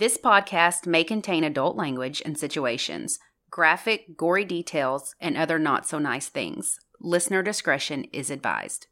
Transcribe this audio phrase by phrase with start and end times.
[0.00, 3.18] This podcast may contain adult language and situations,
[3.50, 6.78] graphic, gory details, and other not so nice things.
[7.02, 8.86] Listener discretion is advised.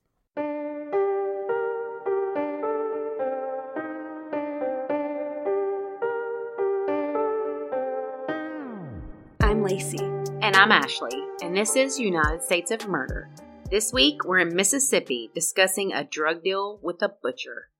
[9.41, 10.05] I'm Lacey.
[10.43, 13.31] And I'm Ashley, and this is United States of Murder.
[13.71, 17.71] This week, we're in Mississippi discussing a drug deal with a butcher.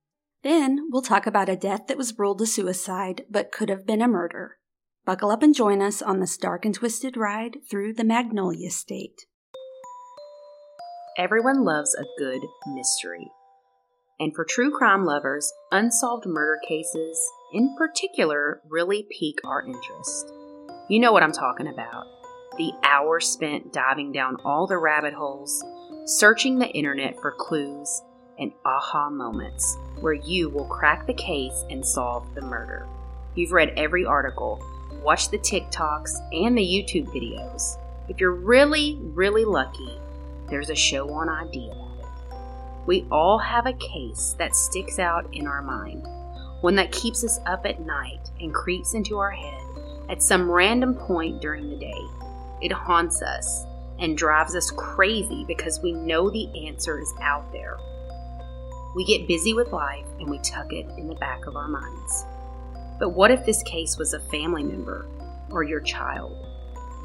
[0.43, 4.01] Then we'll talk about a death that was ruled a suicide but could have been
[4.01, 4.57] a murder.
[5.05, 9.25] Buckle up and join us on this dark and twisted ride through the Magnolia State.
[11.17, 13.31] Everyone loves a good mystery.
[14.19, 17.19] And for true crime lovers, unsolved murder cases,
[17.53, 20.31] in particular, really pique our interest.
[20.89, 22.05] You know what I'm talking about.
[22.57, 25.63] The hours spent diving down all the rabbit holes,
[26.05, 28.01] searching the internet for clues
[28.39, 32.87] and aha moments where you will crack the case and solve the murder.
[33.35, 34.63] You've read every article,
[35.03, 37.77] watched the TikToks, and the YouTube videos.
[38.07, 39.99] If you're really, really lucky,
[40.49, 41.71] there's a show on ID.
[42.85, 46.07] We all have a case that sticks out in our mind,
[46.61, 49.61] one that keeps us up at night and creeps into our head
[50.09, 52.01] at some random point during the day.
[52.61, 53.65] It haunts us
[53.99, 57.77] and drives us crazy because we know the answer is out there.
[58.95, 62.25] We get busy with life and we tuck it in the back of our minds.
[62.99, 65.07] But what if this case was a family member
[65.51, 66.45] or your child?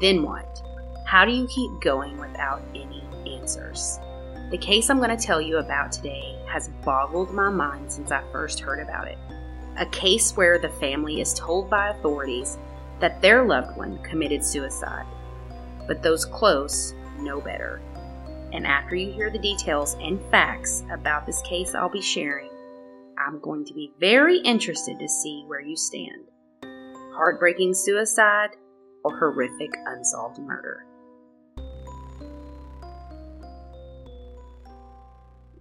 [0.01, 0.61] Then what?
[1.05, 3.99] How do you keep going without any answers?
[4.51, 8.23] The case I'm going to tell you about today has boggled my mind since I
[8.31, 9.17] first heard about it.
[9.77, 12.57] A case where the family is told by authorities
[12.99, 15.05] that their loved one committed suicide,
[15.87, 17.81] but those close know better.
[18.53, 22.49] And after you hear the details and facts about this case I'll be sharing,
[23.17, 26.29] I'm going to be very interested to see where you stand.
[27.15, 28.51] Heartbreaking suicide
[29.03, 30.85] or horrific unsolved murder.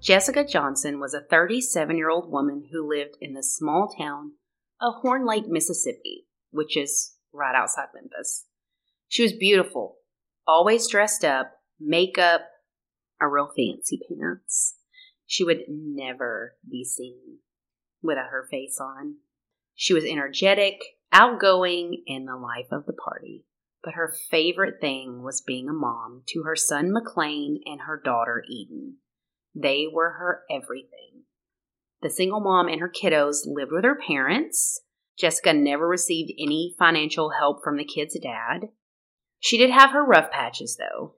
[0.01, 4.33] Jessica Johnson was a 37 year old woman who lived in the small town
[4.81, 8.45] of Horn Lake, Mississippi, which is right outside Memphis.
[9.09, 9.97] She was beautiful,
[10.47, 12.43] always dressed up, makeup,
[13.21, 14.77] a real fancy pants.
[15.27, 17.39] She would never be seen
[18.03, 19.17] without her face on.
[19.75, 20.81] She was energetic,
[21.13, 23.45] outgoing, and the life of the party.
[23.83, 28.43] But her favorite thing was being a mom to her son McLean and her daughter
[28.49, 28.97] Eden.
[29.55, 31.25] They were her everything.
[32.03, 34.81] The single mom and her kiddos lived with her parents.
[35.19, 38.69] Jessica never received any financial help from the kid's dad.
[39.39, 41.15] She did have her rough patches, though.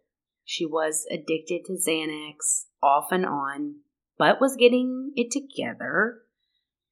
[0.49, 3.81] She was addicted to Xanax off and on,
[4.17, 6.23] but was getting it together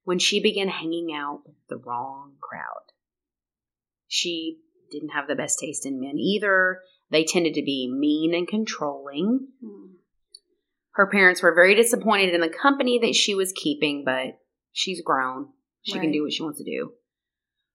[0.02, 2.90] when she began hanging out with the wrong crowd.
[4.08, 4.58] She
[4.90, 6.80] didn't have the best taste in men either.
[7.10, 9.46] They tended to be mean and controlling.
[9.64, 9.92] Hmm.
[10.94, 14.40] Her parents were very disappointed in the company that she was keeping, but
[14.72, 15.50] she's grown.
[15.82, 16.02] She right.
[16.02, 16.92] can do what she wants to do.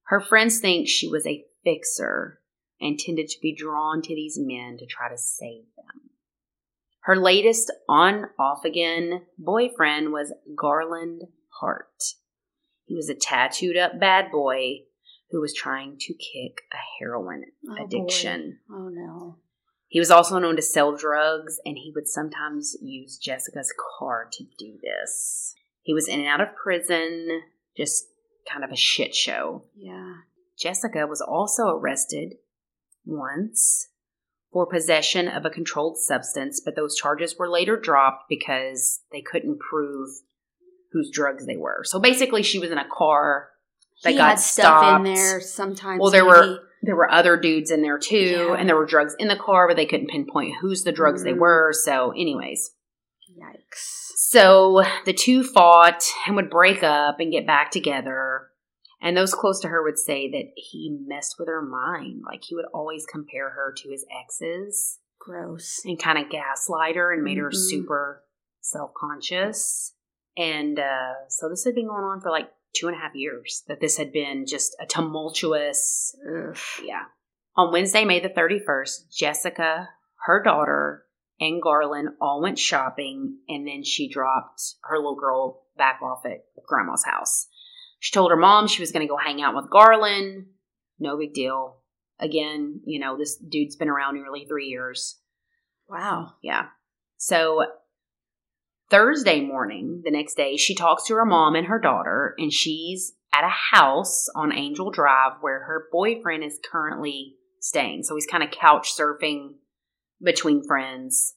[0.08, 2.39] Her friends think she was a fixer
[2.82, 6.10] and tended to be drawn to these men to try to save them.
[7.02, 11.24] Her latest on off again boyfriend was Garland
[11.60, 12.04] Hart.
[12.86, 14.82] He was a tattooed up bad boy
[15.32, 18.60] who was trying to kick a heroin oh addiction.
[18.68, 18.76] Boy.
[18.76, 19.38] Oh no.
[19.88, 24.44] He was also known to sell drugs and he would sometimes use Jessica's car to
[24.58, 25.56] do this.
[25.82, 27.42] He was in and out of prison,
[27.76, 28.06] just
[28.52, 29.64] kind of a shit show.
[29.76, 30.14] Yeah.
[30.60, 32.36] Jessica was also arrested
[33.06, 33.88] once
[34.52, 39.60] for possession of a controlled substance, but those charges were later dropped because they couldn't
[39.60, 40.10] prove
[40.92, 41.84] whose drugs they were.
[41.84, 43.50] So basically, she was in a car
[44.04, 44.84] that he got had stopped.
[44.86, 46.02] stuff in there sometimes.
[46.02, 46.36] Well, there maybe.
[46.48, 48.54] were there were other dudes in there too, Yeah.
[48.56, 51.34] and there were drugs in the car, but they couldn't pinpoint whose the drugs they
[51.34, 51.40] Mm.
[51.40, 51.74] were.
[51.74, 52.72] So, anyways,
[53.38, 54.14] Yikes.
[54.16, 58.49] so the two fought and would break up and get back together.
[59.02, 62.24] And those close to her would say that he messed with her mind.
[62.25, 65.81] Like he would always compare her to his exes Gross.
[65.86, 67.69] and kind of gaslight her and made her Mhm.
[67.69, 68.24] super
[68.62, 69.94] self conscious.
[70.36, 73.63] And uh, so this had been going on for like two and a half years,
[73.68, 76.57] that this had been just a tumultuous, Ugh.
[76.84, 77.06] yeah.
[77.56, 79.90] On Wednesday, May the 31st, Jessica,
[80.25, 81.06] her daughter,
[81.40, 86.46] and Garland all went shopping, and then she dropped her little girl back off at
[86.68, 87.48] grandma's house.
[88.00, 90.48] She told her mom she was going to go hang out with Garland.
[91.00, 91.78] No big deal.
[92.19, 95.19] Again, you know, this dude's been around nearly three years.
[95.88, 96.34] Wow.
[96.42, 96.68] Yeah.
[97.18, 97.63] So
[98.90, 103.13] Thursday morning, the next day, she talks to her mom and her daughter, and she's
[103.34, 108.04] at a house on Angel Drive where her boyfriend is currently staying.
[108.04, 109.56] So he's kind of couch surfing
[110.22, 111.36] between friends.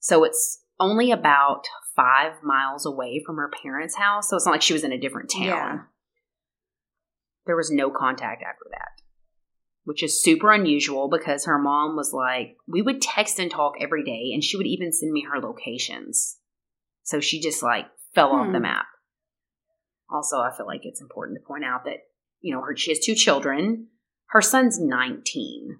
[0.00, 1.64] So it's only about
[1.94, 4.28] five miles away from her parents' house.
[4.30, 5.44] So it's not like she was in a different town.
[5.44, 5.78] Yeah.
[7.46, 9.02] There was no contact after that,
[9.84, 14.04] which is super unusual because her mom was like, we would text and talk every
[14.04, 16.38] day, and she would even send me her locations.
[17.02, 18.62] So she just like fell off the Hmm.
[18.62, 18.86] map.
[20.08, 21.98] Also, I feel like it's important to point out that,
[22.40, 23.88] you know, her she has two children.
[24.26, 25.78] Her son's 19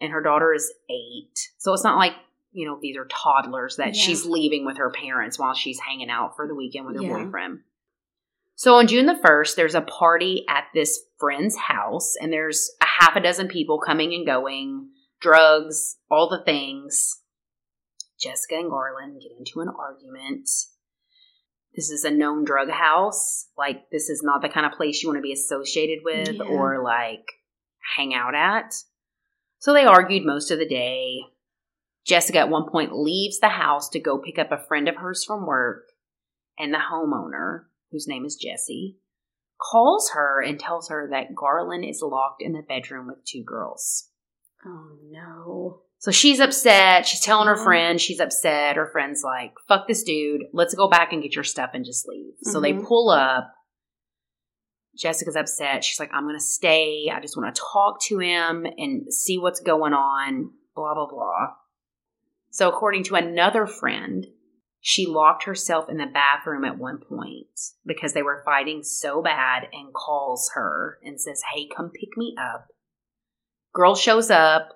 [0.00, 1.50] and her daughter is 8.
[1.58, 2.12] So it's not like,
[2.54, 4.00] you know, these are toddlers that Yeah.
[4.02, 7.24] she's leaving with her parents while she's hanging out for the weekend with her Yeah.
[7.24, 7.64] boyfriend.
[8.54, 12.84] So on June the 1st, there's a party at this friend's house, and there's a
[12.86, 14.90] half a dozen people coming and going,
[15.20, 17.20] drugs, all the things.
[18.20, 20.48] Jessica and Garland get into an argument.
[21.74, 23.48] This is a known drug house.
[23.58, 26.44] Like, this is not the kind of place you want to be associated with Yeah.
[26.44, 27.26] or like
[27.96, 28.72] hang out at.
[29.58, 31.22] So they argued most of the day.
[32.06, 35.24] Jessica at one point leaves the house to go pick up a friend of hers
[35.24, 35.84] from work,
[36.58, 38.98] and the homeowner, whose name is Jesse,
[39.60, 44.10] calls her and tells her that Garland is locked in the bedroom with two girls.
[44.66, 45.80] Oh no.
[45.98, 47.06] So she's upset.
[47.06, 48.76] She's telling her friend she's upset.
[48.76, 50.42] Her friend's like, fuck this dude.
[50.52, 52.34] Let's go back and get your stuff and just leave.
[52.42, 52.84] So they Mhm.
[52.86, 53.50] pull up.
[54.96, 55.82] Jessica's upset.
[55.82, 57.10] She's like, I'm going to stay.
[57.12, 60.52] I just want to talk to him and see what's going on.
[60.76, 61.54] Blah, blah, blah.
[62.54, 64.28] So, according to another friend,
[64.80, 67.48] she locked herself in the bathroom at one point
[67.84, 72.36] because they were fighting so bad and calls her and says, Hey, come pick me
[72.40, 72.68] up.
[73.74, 74.68] Girl shows up.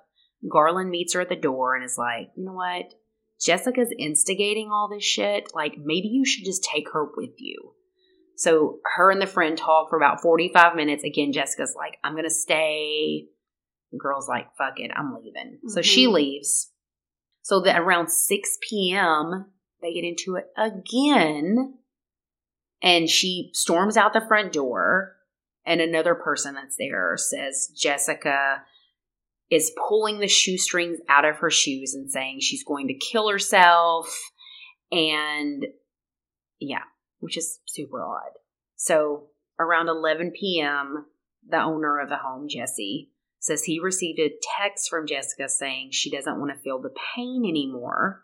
[0.50, 2.94] Garland meets her at the door and is like, You know what?
[3.40, 5.52] Jessica's instigating all this shit.
[5.54, 7.74] Like, maybe you should just take her with you.
[8.34, 11.04] So, her and the friend talk for about 45 minutes.
[11.04, 13.26] Again, Jessica's like, I'm going to stay.
[13.92, 15.60] The girl's like, Fuck it, I'm leaving.
[15.68, 16.12] So, she Mhm.
[16.14, 16.72] leaves.
[17.48, 19.46] So, that around 6 p.m.,
[19.80, 21.78] they get into it again.
[22.82, 25.16] And she storms out the front door.
[25.64, 28.64] And another person that's there says Jessica
[29.50, 34.14] is pulling the shoestrings out of her shoes and saying she's going to kill herself.
[34.92, 35.64] And
[36.60, 36.84] yeah,
[37.20, 38.32] which is super odd.
[38.76, 39.28] So
[39.58, 41.06] around 11 p.m.,
[41.48, 43.10] the owner of the home, Jesse,
[43.48, 47.44] says he received a text from Jessica saying she doesn't want to feel the pain
[47.48, 48.22] anymore,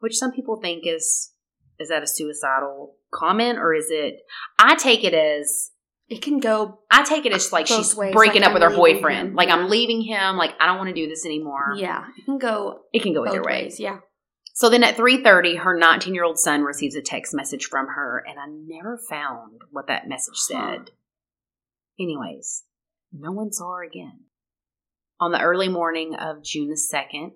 [0.00, 1.32] which some people think is
[1.78, 4.20] is that a suicidal comment or is it
[4.58, 5.70] I take it as
[6.08, 8.70] It can go I take it as like she's ways, breaking like up with I'm
[8.72, 9.28] her boyfriend.
[9.30, 9.50] him, Like.
[9.50, 10.36] I'm leaving him.
[10.36, 11.74] Like I don't want to do this anymore.
[11.76, 13.64] yeah, it can go It can go either way.
[13.64, 13.78] ways.
[13.80, 13.98] Yeah.
[14.54, 18.46] So then at 3:30, her 19-year-old son receives a text message from her, and I
[18.48, 20.76] never found what that message Huh.
[20.78, 20.90] said.
[22.00, 22.64] Anyways,
[23.20, 24.20] no one saw her again.
[25.18, 27.32] On the early morning of June the 2nd,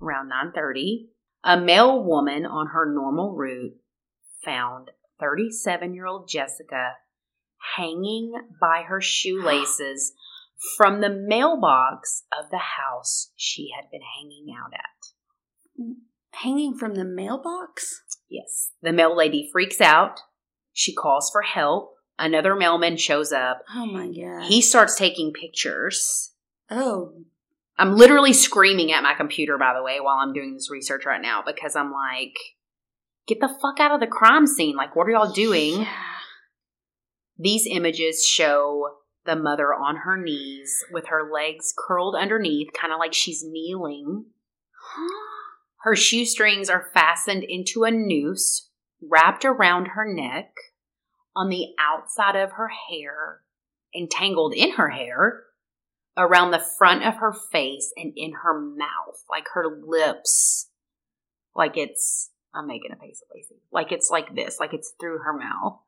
[0.00, 1.08] around 9:30,
[1.44, 3.74] a mail woman on her normal route
[4.44, 4.90] found
[5.20, 6.94] 37-year-old Jessica
[7.76, 10.12] hanging by her shoelaces
[10.76, 15.96] from the mailbox of the house she had been hanging out at.
[16.42, 18.02] Hanging from the mailbox?
[18.28, 18.70] Yes.
[18.82, 20.20] The mail lady freaks out.
[20.72, 21.91] She calls for help.
[22.18, 23.64] Another mailman shows up.
[23.74, 24.44] Oh my god.
[24.44, 26.32] He starts taking pictures.
[26.70, 27.12] Oh.
[27.78, 31.20] I'm literally screaming at my computer, by the way, while I'm doing this research right
[31.20, 32.36] now because I'm like,
[33.26, 34.76] get the fuck out of the crime scene.
[34.76, 35.80] Like, what are y'all doing?
[35.80, 35.96] Yeah.
[37.38, 42.98] These images show the mother on her knees with her legs curled underneath, kind of
[42.98, 44.26] like she's kneeling.
[45.82, 48.68] Her shoestrings are fastened into a noose
[49.00, 50.52] wrapped around her neck
[51.34, 53.40] on the outside of her hair,
[53.94, 55.44] entangled in her hair,
[56.16, 60.68] around the front of her face and in her mouth, like her lips,
[61.54, 65.18] like it's, I'm making a face of Lacey, like it's like this, like it's through
[65.18, 65.78] her mouth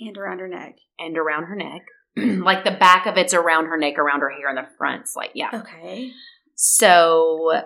[0.00, 0.76] and around her neck.
[0.98, 1.82] and around her neck.
[2.16, 5.30] like the back of it's around her neck, around her hair, and the front's like,
[5.34, 5.50] yeah.
[5.52, 6.12] Okay.
[6.54, 7.62] So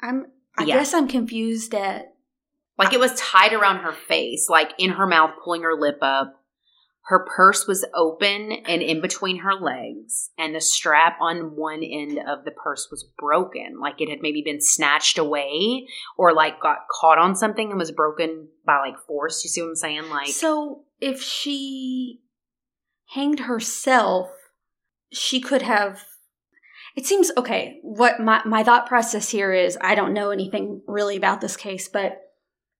[0.00, 0.76] I'm I Yeah.
[0.78, 2.13] guess I'm confused at
[2.78, 6.40] Like it was tied around her face, like in her mouth, pulling her lip up.
[7.08, 12.18] Her purse was open and in between her legs, and the strap on one end
[12.18, 13.78] of the purse was broken.
[13.78, 17.92] Like it had maybe been snatched away or like got caught on something and was
[17.92, 19.44] broken by like force.
[19.44, 20.08] You see what I'm saying?
[20.08, 22.22] Like, So if she
[23.08, 24.30] hanged herself,
[25.12, 26.04] she could have
[26.96, 31.16] it seems okay, what my, my thought process here is I don't know anything really
[31.16, 32.23] about this case, but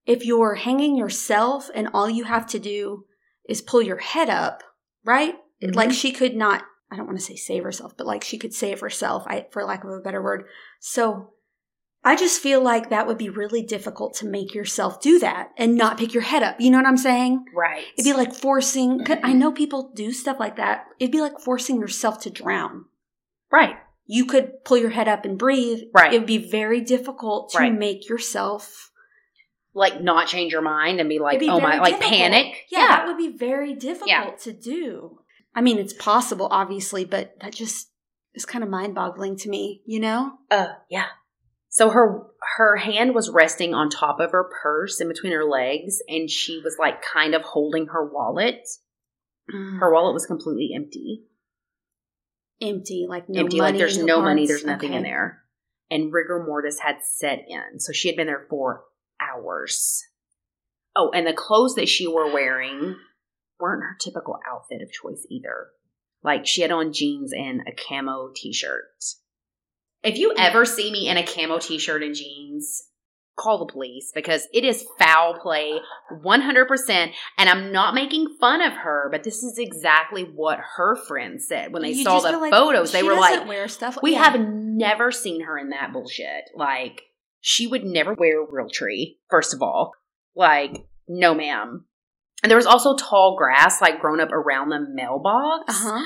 [0.06, 3.04] if you're hanging yourself and all you have to do
[3.48, 4.62] is pull your head up,
[5.04, 5.34] right?
[5.62, 5.74] Mhm.
[5.74, 8.54] Like she could not, I don't want to say save herself, but like she could
[8.54, 10.44] save herself, I, for lack of a better word.
[10.80, 11.30] So
[12.06, 15.74] I just feel like that would be really difficult to make yourself do that and
[15.74, 16.60] not pick your head up.
[16.60, 17.46] You know what I'm saying?
[17.54, 17.86] Right.
[17.96, 20.84] It'd be like forcing, 'cause I know people do stuff like that.
[20.98, 22.86] It'd be like forcing yourself to drown.
[23.50, 23.76] right.
[24.06, 25.84] You could pull your head up and breathe.
[25.94, 26.12] Right.
[26.12, 27.72] It would be very difficult to Right.
[27.72, 28.90] make yourself
[29.74, 32.66] Like not change your mind and be like, be oh my, very like panic.
[32.70, 34.30] Yeah, that would be very difficult Yeah.
[34.42, 35.18] to do.
[35.54, 37.88] I mean, it's possible, obviously, but that just
[38.34, 40.32] is kind of mind boggling to me, you know?
[40.50, 41.06] Uh, yeah.
[41.70, 42.22] So her
[42.56, 46.60] her hand was resting on top of her purse in between her legs, and she
[46.62, 48.60] was like kind of holding her wallet.
[49.50, 51.24] Her wallet was completely empty.
[52.62, 53.72] empty, like no empty, money.
[53.72, 55.42] like there's no no money, there's nothing in there.
[55.90, 58.84] And rigor mortis had set in, so she had been there for
[59.34, 60.02] hours.
[60.96, 62.96] Oh, and the clothes that she were wearing
[63.58, 65.68] weren't her typical outfit of choice either.
[66.22, 68.84] Like she had on jeans and a camo t-shirt.
[70.02, 72.88] If you ever see me in a camo t-shirt and jeans,
[73.36, 75.80] call the police because it is foul play
[76.12, 81.48] 100% and I'm not making fun of her, but this is exactly what her friends
[81.48, 82.92] said when they You saw the like photos.
[82.92, 83.98] They were like, wear stuff.
[84.02, 84.24] we yeah.
[84.24, 86.50] have never seen her in that bullshit.
[86.54, 87.02] Like,
[87.46, 89.92] she would never wear Realtree, first of all.
[90.34, 91.84] Like, no ma'am.
[92.42, 95.64] And there was also tall grass, like, grown up around the mailbox.
[95.68, 96.02] Uh huh.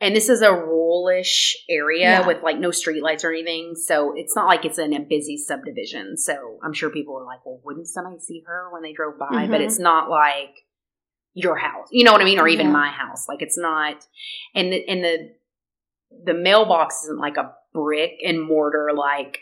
[0.00, 2.26] And this is a ruralish area Yeah.
[2.26, 3.74] with, like, no streetlights or anything.
[3.76, 6.16] So it's not like it's in a busy subdivision.
[6.16, 9.46] So I'm sure people are like, well, wouldn't somebody see her when they drove by?
[9.46, 9.64] But Mhm.
[9.66, 10.54] it's not like
[11.34, 11.88] your house.
[11.90, 12.40] You know what I mean?
[12.40, 12.72] Or even Yeah.
[12.72, 13.28] my house.
[13.28, 14.06] Like, it's not.
[14.54, 15.34] And the, and the,
[16.24, 19.40] the mailbox isn't like a brick and mortar like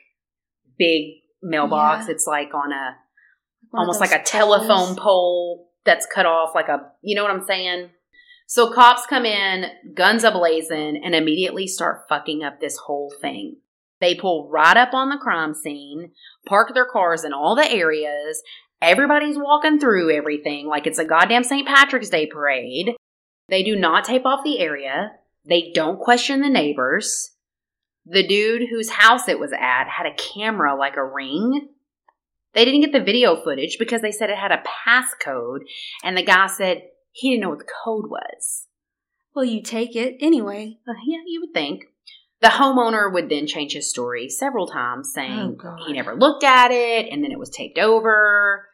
[0.76, 2.06] big mailbox.
[2.06, 2.14] Yeah.
[2.14, 2.96] It's like on a
[3.70, 7.46] One almost like a telephone pole that's cut off like a you know what I'm
[7.46, 7.90] saying?
[8.48, 13.56] So cops come in, guns ablazing, and immediately start fucking up this whole thing.
[14.00, 16.12] They pull right up on the crime scene,
[16.46, 18.42] park their cars in all the areas.
[18.80, 21.66] Everybody's walking through everything like it's a goddamn St.
[21.66, 22.94] Patrick's Day parade.
[23.48, 25.12] They do not tape off the area.
[25.44, 27.32] They don't question the neighbors.
[28.08, 31.68] The dude whose house it was at had a camera like a ring.
[32.54, 35.60] They didn't get the video footage because they said it had a passcode,
[36.04, 36.82] and the guy said
[37.12, 38.66] he didn't know what the code was.
[39.34, 40.78] Well, you take it anyway.
[40.88, 41.82] Uh, yeah, you would think.
[42.40, 45.78] The homeowner would then change his story several times, Oh, saying God.
[45.86, 48.68] he never looked at it and then it was taped over.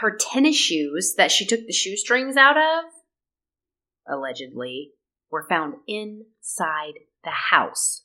[0.00, 2.84] Her tennis shoes that she took the shoestrings out of,
[4.08, 4.92] allegedly,
[5.30, 8.04] were found inside the house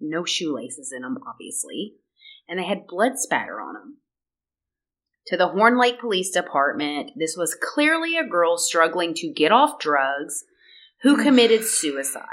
[0.00, 1.94] no shoelaces in them, obviously,
[2.48, 3.96] and they had blood spatter on them.
[5.28, 9.78] To the Horn Lake Police Department, this was clearly a girl struggling to get off
[9.78, 10.44] drugs
[11.02, 12.26] who committed suicide.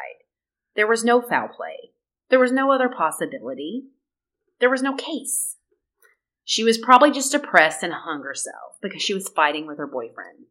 [0.75, 1.91] There was no foul play.
[2.30, 3.84] There was no other possibility.
[4.60, 5.58] There was no case.
[6.44, 10.46] She was probably just depressed and hung herself because she was fighting with her boyfriend.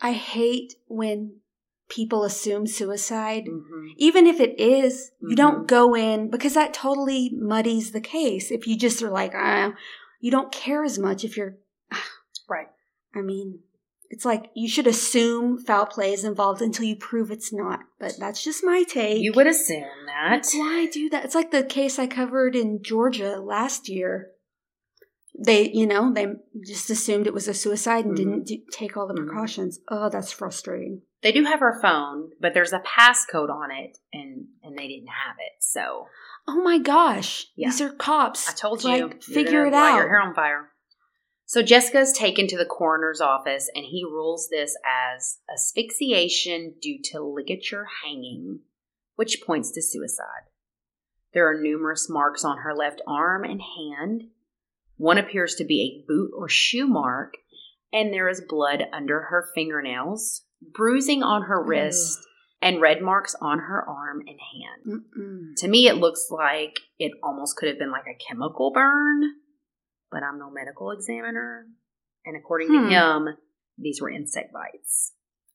[0.00, 1.40] I hate when
[1.88, 3.44] people assume suicide.
[3.46, 3.86] Mm-hmm.
[3.96, 5.36] Even if it is, you Mhm.
[5.36, 8.50] don't go in because that totally muddies the case.
[8.50, 9.72] If you just are like, ah,
[10.20, 11.56] you don't care as much if you're,
[12.48, 12.68] Right.
[13.14, 13.60] I mean,
[14.10, 17.80] it's like you should assume foul play is involved until you prove it's not.
[17.98, 19.20] But that's just my take.
[19.20, 20.46] You would assume that.
[20.54, 21.24] Why do that.
[21.24, 24.30] It's like the case I covered in Georgia last year.
[25.38, 26.26] They, you know, they
[26.64, 28.44] just assumed it was a suicide and Mhm.
[28.46, 29.26] didn't take all the Mhm.
[29.26, 29.80] precautions.
[29.88, 31.02] Oh, that's frustrating.
[31.22, 35.08] They do have her phone, but there's a passcode on it, and and they didn't
[35.08, 35.62] have it.
[35.62, 36.08] So
[36.48, 37.70] Oh my gosh, Yeah.
[37.70, 38.48] these are cops.
[38.48, 39.96] I told you, Like, figure it out.
[39.96, 40.72] Your hair on fire.
[41.44, 47.00] So jessica is taken to the coroner's office, and he rules this as asphyxiation due
[47.02, 48.60] to ligature hanging,
[49.16, 50.44] which points to suicide.
[51.32, 54.30] There are numerous marks on her left arm and hand.
[54.96, 57.34] One appears to be a boot or shoe mark,
[57.92, 60.42] and there is blood under her fingernails,
[60.74, 61.68] bruising on her Ugh.
[61.68, 62.18] wrist,
[62.62, 65.02] and red marks on her arm and hand.
[65.18, 65.54] Mm-mm.
[65.58, 69.22] To me, it looks like it almost could have been like a chemical burn,
[70.10, 71.66] but I'm no medical examiner.
[72.24, 72.88] And according Hmm.
[72.88, 73.28] to him,
[73.78, 75.12] these were insect bites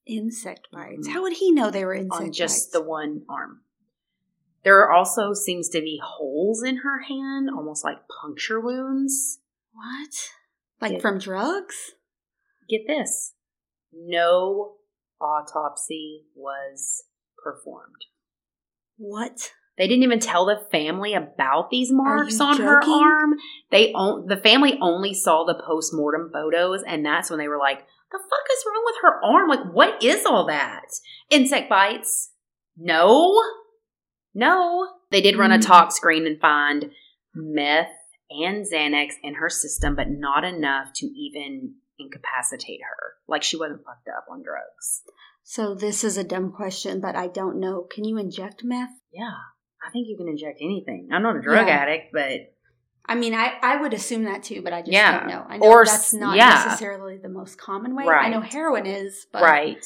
[0.08, 1.08] Insect bites.
[1.08, 1.12] Mhm.
[1.14, 2.22] How would he know they were insect bites?
[2.28, 2.72] on just bites?
[2.72, 3.62] the one arm.
[4.64, 9.40] There also seems to be holes in her hand, almost like puncture wounds.
[9.74, 10.30] what?
[10.82, 11.00] Like Yeah.
[11.00, 11.92] from drugs?
[12.70, 13.34] Get this
[13.94, 14.74] no
[15.20, 17.04] autopsy was
[17.44, 18.06] performed.
[18.98, 19.52] What?
[19.78, 23.36] They didn't even tell the family about these marks on her arm.
[23.72, 27.80] They on, the family only saw the post-mortem photos and that's when they were like,
[28.12, 29.50] The fuck is wrong with her arm?
[29.50, 30.86] Like, what is all that?
[31.30, 32.32] Insect bites?
[32.78, 33.34] No.
[34.34, 34.88] No.
[35.10, 35.66] They did run a Mm.
[35.66, 36.92] tox screen and find
[37.34, 37.92] meth
[38.30, 43.14] and Xanax in her system, but not enough to even incapacitate her.
[43.28, 45.04] Like she wasn't fucked up on drugs.
[45.44, 47.82] So this is a dumb question, but I don't know.
[47.94, 48.90] Can you inject meth?
[49.12, 49.34] Yeah.
[49.86, 51.10] I think you can inject anything.
[51.12, 51.74] I'm not a drug Yeah.
[51.74, 52.54] addict, but
[53.08, 55.20] I mean, I, I would assume that too, but I just Yeah.
[55.20, 55.46] don't know.
[55.50, 56.64] I know Or that's not yeah.
[56.66, 58.06] necessarily the most common way.
[58.06, 59.84] I know heroin is, but right.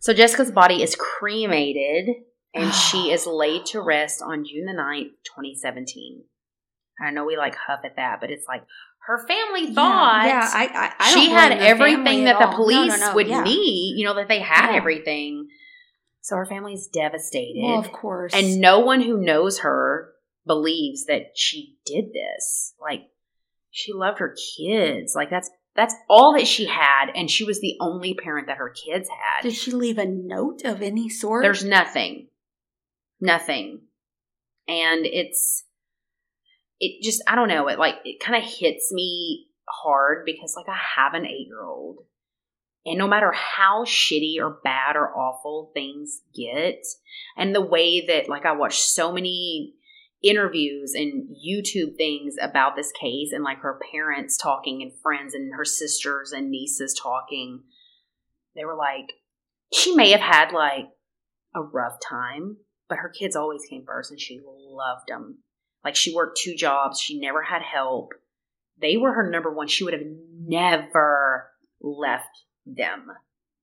[0.00, 2.08] So Jessica's body is cremated
[2.54, 6.22] and she is laid to rest on June the 9th, 2017.
[7.00, 8.64] I know we like huff at that, but it's like
[9.06, 12.50] her family thought yeah, I, I, I she had everything that the all.
[12.50, 13.42] No, police no, no, would yeah.
[13.42, 14.76] need, you know, that they had Yeah.
[14.76, 15.48] everything.
[16.20, 17.62] So her family's devastated.
[17.62, 18.34] Well, of course.
[18.34, 20.12] and no one who knows her
[20.46, 22.74] believes that she did this.
[22.80, 23.02] Like
[23.70, 25.14] she loved her kids.
[25.14, 28.70] Like that's that's all that she had and she was the only parent that her
[28.70, 29.42] kids had.
[29.42, 31.44] did she leave a note of any sort?
[31.44, 32.26] There's nothing.
[33.20, 33.80] Nothing.
[34.66, 35.64] And it's
[36.80, 40.68] it just I don't know, it like it kind of hits me hard because like
[40.68, 41.98] I have an 8-year-old.
[42.86, 46.86] And no matter how shitty or bad or awful things get,
[47.36, 49.74] and the way that like I watch so many
[50.22, 55.54] interviews and YouTube things about this case and like her parents talking and friends and
[55.54, 57.62] her sisters and nieces talking,
[58.56, 59.12] they were like,
[59.72, 60.86] she may have had like
[61.54, 62.56] a rough time,
[62.88, 65.38] but her kids always came first and she loved them.
[65.84, 68.12] Like she worked two jobs, she never had help.
[68.80, 69.68] They were her number one.
[69.68, 70.06] She would have
[70.40, 71.48] never
[71.80, 73.08] left them.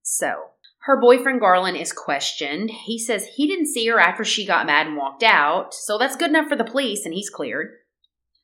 [0.01, 0.36] So,
[0.79, 2.70] her boyfriend Garland is questioned.
[2.70, 6.15] He says he didn't see her after she got mad and walked out, so that's
[6.15, 7.72] good enough for the police and he's cleared.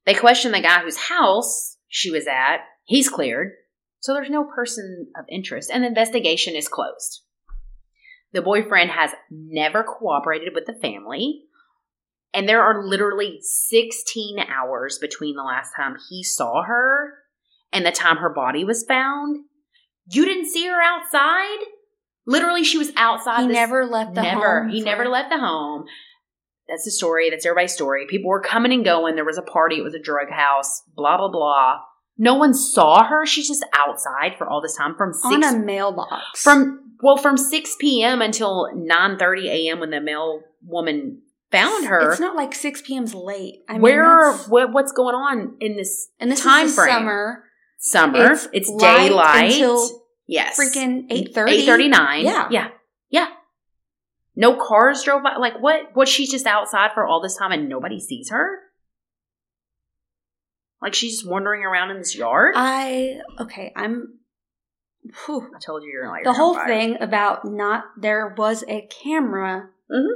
[0.05, 2.61] They question the guy whose house she was at.
[2.85, 3.51] He's cleared.
[3.99, 7.21] So there's no person of interest and the investigation is closed.
[8.33, 11.43] The boyfriend has never cooperated with the family.
[12.33, 17.13] And there are literally 16 hours between the last time he saw her
[17.73, 19.45] and the time her body was found.
[20.09, 21.59] You didn't see her outside?
[22.25, 23.41] Literally, she was outside.
[23.41, 24.63] he this- never left the never.
[24.63, 24.69] home.
[24.71, 25.85] He never left the home.
[26.69, 27.29] That's the story.
[27.29, 28.05] That's everybody's story.
[28.07, 29.15] People were coming and going.
[29.15, 29.77] There was a party.
[29.77, 30.83] It was a drug house.
[30.95, 31.79] Blah blah blah.
[32.17, 33.25] No one saw her.
[33.25, 36.41] She's just outside for all this time from six on a mailbox.
[36.41, 38.21] from well from six p.m.
[38.21, 39.79] until nine thirty a.m.
[39.79, 41.21] when the mail woman
[41.51, 42.11] found her.
[42.11, 43.61] It's not like six p.m.'s late.
[43.67, 46.89] I mean, Where what, what's going on in this and this time is frame?
[46.93, 47.43] summer.
[47.79, 48.31] summer?
[48.33, 49.51] It's It's, light daylight.
[49.53, 51.53] until yes, Freaking eight thirty.
[51.53, 52.25] Eight thirty nine.
[52.25, 52.47] Yeah.
[52.51, 52.67] yeah,
[53.09, 53.27] yeah.
[54.35, 55.35] No cars drove by.
[55.37, 55.95] Like what?
[55.95, 58.59] Was she just outside for all this time and nobody sees her?
[60.81, 62.53] Like she's wandering around in this yard.
[62.57, 63.71] I okay.
[63.75, 64.19] I'm.
[65.25, 65.47] whew.
[65.55, 70.07] I told you you're like the whole thing about not there was a camera Mhm.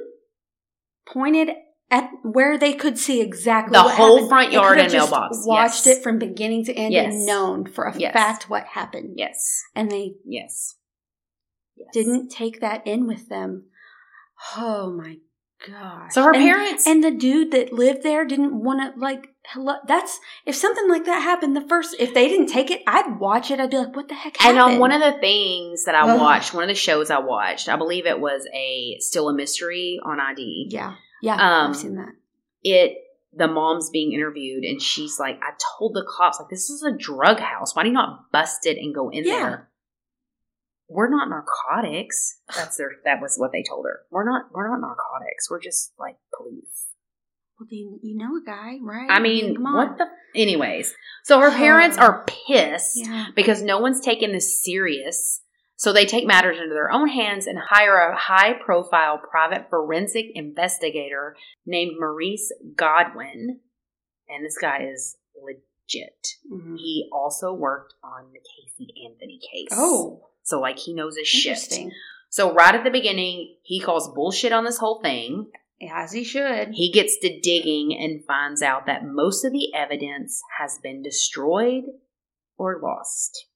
[1.07, 1.49] pointed
[1.91, 4.29] at where they could see exactly The what whole happened.
[4.29, 5.45] front yard and mailbox.
[5.45, 5.97] Watched Yes.
[5.97, 7.13] it from beginning to end Yes.
[7.13, 8.13] and known for a Yes.
[8.13, 9.13] fact what happened.
[9.17, 10.77] Yes, And they yes,
[11.75, 11.89] yes.
[11.93, 13.65] didn't take that in with them.
[14.57, 15.17] Oh my
[15.67, 16.13] gosh!
[16.13, 19.29] So her And- parents and the dude that lived there didn't want to like.
[19.49, 21.55] Hello, that's if something like that happened.
[21.55, 23.59] The first, if they didn't take it, I'd watch it.
[23.59, 24.75] I'd be like, "What the heck?" And happened?
[24.75, 27.75] on one of the things that I watched, one of the shows I watched, I
[27.75, 30.69] believe it was a still a mystery on ID.
[30.71, 32.13] yeah, yeah, Um, I've seen that.
[32.63, 32.97] It
[33.37, 36.91] the mom's being interviewed and she's like, I told the cops like this is a
[36.93, 37.75] drug house.
[37.75, 39.33] Why do you not bust it and go in Yeah.
[39.39, 39.69] there?
[40.87, 42.39] We're not narcotics.
[42.55, 44.01] That's their that was what they told her.
[44.11, 45.49] We're not we're not narcotics.
[45.49, 46.85] We're just like police.
[47.59, 49.07] Well, do you, know a guy, right?
[49.09, 50.93] I mean, what the anyways.
[51.23, 53.27] So her parents are pissed Yeah.
[53.33, 55.41] because no one's taking this serious.
[55.77, 60.25] So they take matters into their own hands and hire a high profile private forensic
[60.33, 63.59] investigator named Maurice Godwin.
[64.27, 65.17] And this guy is
[66.51, 66.77] Mhm.
[66.77, 69.69] He also worked on the Casey Anthony case.
[69.71, 71.57] Oh, So, like, he knows his shit.
[72.29, 75.51] So, right at the beginning, he calls bullshit on this whole thing.
[75.91, 76.69] As he should.
[76.73, 81.83] He gets to digging and finds out that most of the evidence has been destroyed
[82.57, 83.47] or lost.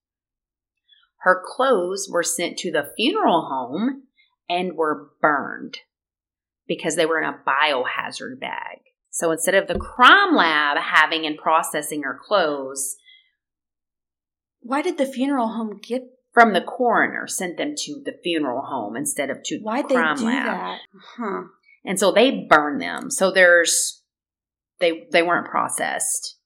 [1.20, 4.08] Her clothes were sent to the funeral home
[4.50, 5.80] and were burned
[6.68, 8.80] because they were in a biohazard bag.
[9.12, 12.96] So instead of the crime lab having and processing her clothes,
[14.62, 16.04] Why did the funeral home get?
[16.32, 19.96] from the coroner sent them to the funeral home instead of to Why'd the they
[19.96, 20.46] crime do lab.
[20.46, 20.80] that?
[21.18, 21.42] Huh.
[21.84, 24.04] and so they burn them so there's
[24.80, 26.38] they they weren't processed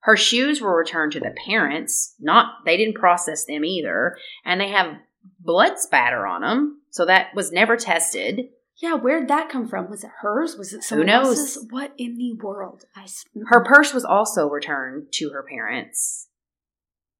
[0.00, 2.14] Her shoes were returned to the parents.
[2.18, 4.96] Not they didn't process them either, and they have
[5.40, 8.40] blood spatter on them, so that was never tested.
[8.76, 9.88] Yeah, where'd that come from?
[9.88, 10.56] Was it hers?
[10.56, 11.38] Was it someone knows?
[11.38, 11.66] else's?
[11.70, 12.84] What in the world?
[12.96, 13.06] I
[13.46, 16.28] Her purse was also returned to her parents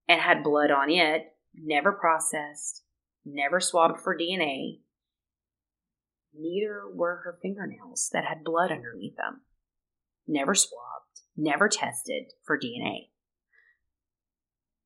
[0.09, 1.23] and had blood on it,
[1.55, 2.83] never processed,
[3.25, 4.81] never swabbed for DNA.
[6.37, 9.43] Neither were her fingernails that had blood underneath them.
[10.27, 13.11] Never swabbed, never tested for DNA.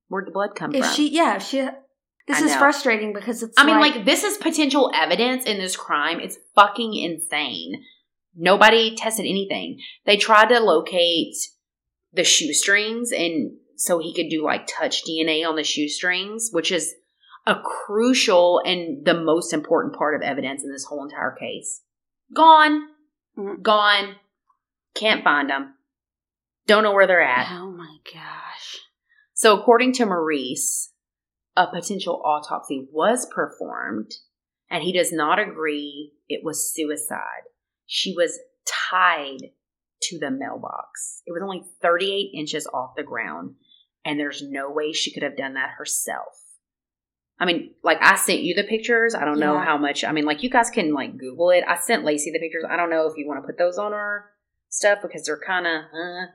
[0.09, 0.95] Where'd the blood come if from?
[0.95, 1.67] she, yeah, if she.
[2.29, 2.59] This I is know.
[2.59, 3.55] frustrating because it's.
[3.57, 6.21] I mean, like, this is potential evidence in this crime.
[6.21, 7.83] It's fucking insane.
[8.37, 9.81] Nobody tested anything.
[10.05, 11.35] They tried to locate
[12.13, 16.95] the shoestrings and so he could do like touch DNA on the shoestrings, which is
[17.47, 21.81] a crucial and the most important part of evidence in this whole entire case.
[22.35, 22.89] Gone.
[23.39, 23.63] Mm.
[23.63, 24.17] Gone.
[24.95, 25.75] Can't find them.
[26.67, 27.51] Don't know where they're at.
[27.53, 28.77] Oh my gosh.
[29.33, 30.93] So, according to Maurice,
[31.59, 34.13] a potential autopsy was performed,
[34.71, 37.43] and he does not agree it was suicide.
[37.87, 38.39] She was
[38.91, 39.51] tied
[40.03, 41.23] to the mailbox.
[41.27, 43.57] It was only 38 inches off the ground,
[44.05, 46.35] and there's no way she could have done that herself.
[47.41, 49.15] I mean, like I sent you the pictures.
[49.15, 49.65] I don't know Yeah.
[49.65, 50.05] how much.
[50.05, 51.65] I mean, like you guys can like Google it.
[51.67, 52.65] I sent Lacey the pictures.
[52.69, 54.31] I don't know if you want to put those on our
[54.71, 56.27] stuff because they're kind of, uh,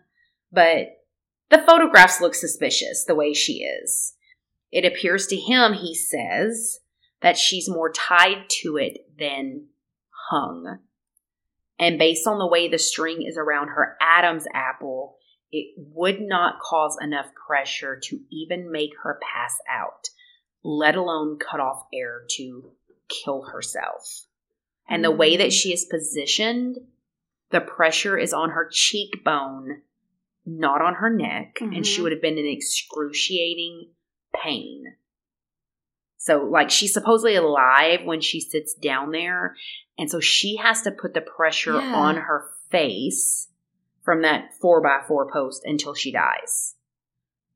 [0.51, 0.87] but
[1.49, 4.12] the photographs look suspicious the way she is.
[4.73, 6.79] It appears to him, he says,
[7.21, 9.67] that she's more tied to it than
[10.09, 10.79] hung.
[11.77, 15.17] And based on the way the string is around her Adam's apple,
[15.51, 20.09] it would not cause enough pressure to even make her pass out,
[20.63, 22.71] let alone cut off air to
[23.07, 24.25] kill herself.
[24.89, 26.77] And the way that she is positioned,
[27.51, 29.83] the pressure is on her cheekbone,
[30.47, 32.03] not on her neck, and she Mhm.
[32.03, 33.91] would have been in excruciating
[34.33, 34.95] pain.
[36.17, 39.55] So, like, she's supposedly alive when she sits down there,
[39.97, 41.93] and so she has to put the pressure Yeah.
[41.95, 43.49] on her face
[44.03, 46.75] from that four by four post until she dies.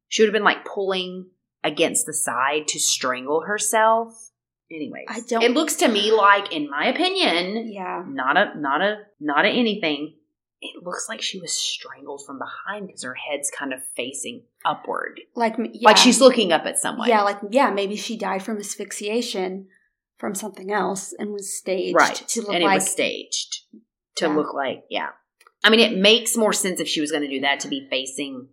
[0.09, 1.29] She would have been like pulling
[1.63, 4.31] against the side to strangle herself.
[4.69, 8.03] Anyways, I don't- It looks to me like, in my opinion, Yeah.
[8.05, 10.15] not a not a not a anything.
[10.59, 15.21] It looks like she was strangled from behind because her head's kind of facing upward,
[15.35, 15.85] Like, yeah.
[15.87, 17.07] like she's looking up at someone.
[17.09, 19.67] Yeah, like, yeah, maybe she died from asphyxiation
[20.17, 22.15] from something else and was staged right.
[22.15, 22.75] to look and it like.
[22.79, 23.65] was staged
[24.15, 24.35] to Yeah.
[24.35, 25.09] look like yeah.
[25.63, 27.87] I mean, it makes more sense if she was going to do that to be
[27.89, 28.47] facing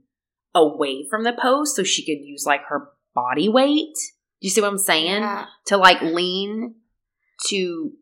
[0.55, 3.95] away from the post, so she could use like her body weight.
[4.41, 5.23] Do you see what I'm saying?
[5.23, 5.47] yeah.
[5.67, 6.75] To like lean
[7.49, 7.93] to.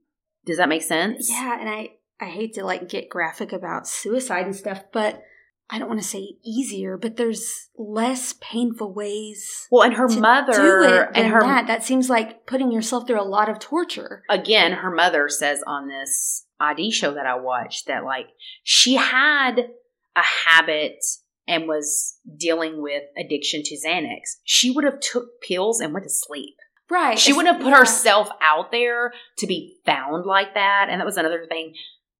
[0.44, 1.30] Does that make sense?
[1.30, 1.90] Yeah, and I
[2.22, 5.24] I hate to like get graphic about suicide and stuff, but
[5.68, 10.52] I don't want to say easier, but there's less painful ways Well, and her mother
[10.52, 11.66] do it than and her that.
[11.66, 14.22] That seems like putting yourself through a lot of torture.
[14.30, 18.28] again, her mother says on this ID show that I watched that like
[18.62, 19.70] she had
[20.14, 21.02] a habit
[21.48, 24.36] and was dealing with addiction to Xanax.
[24.44, 26.54] She would have took pills and went to sleep.
[26.88, 27.18] Right.
[27.18, 27.78] She wouldn't have put yeah.
[27.78, 30.88] herself out there to be found like that.
[30.90, 31.72] And that was another thing.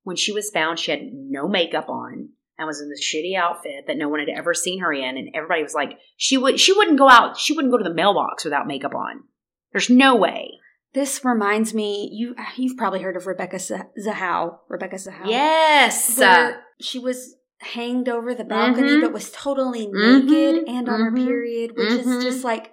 [0.05, 3.87] When she was found, she had no makeup on and was in this shitty outfit
[3.87, 5.17] that no one had ever seen her in.
[5.17, 7.95] And everybody was like, she would she wouldn't go out, she wouldn't go to the
[7.95, 9.25] mailbox without makeup on.
[9.73, 10.51] There's no way.
[10.95, 14.59] This reminds me, you you've probably heard of Rebecca Zah- Zahau.
[14.69, 15.27] Rebecca Zahau.
[15.27, 16.19] Yes.
[16.19, 19.03] Where she was hanged over the balcony Mhm.
[19.03, 20.25] but was totally Mhm.
[20.27, 21.25] naked and on her Mhm.
[21.27, 22.73] period, which is just like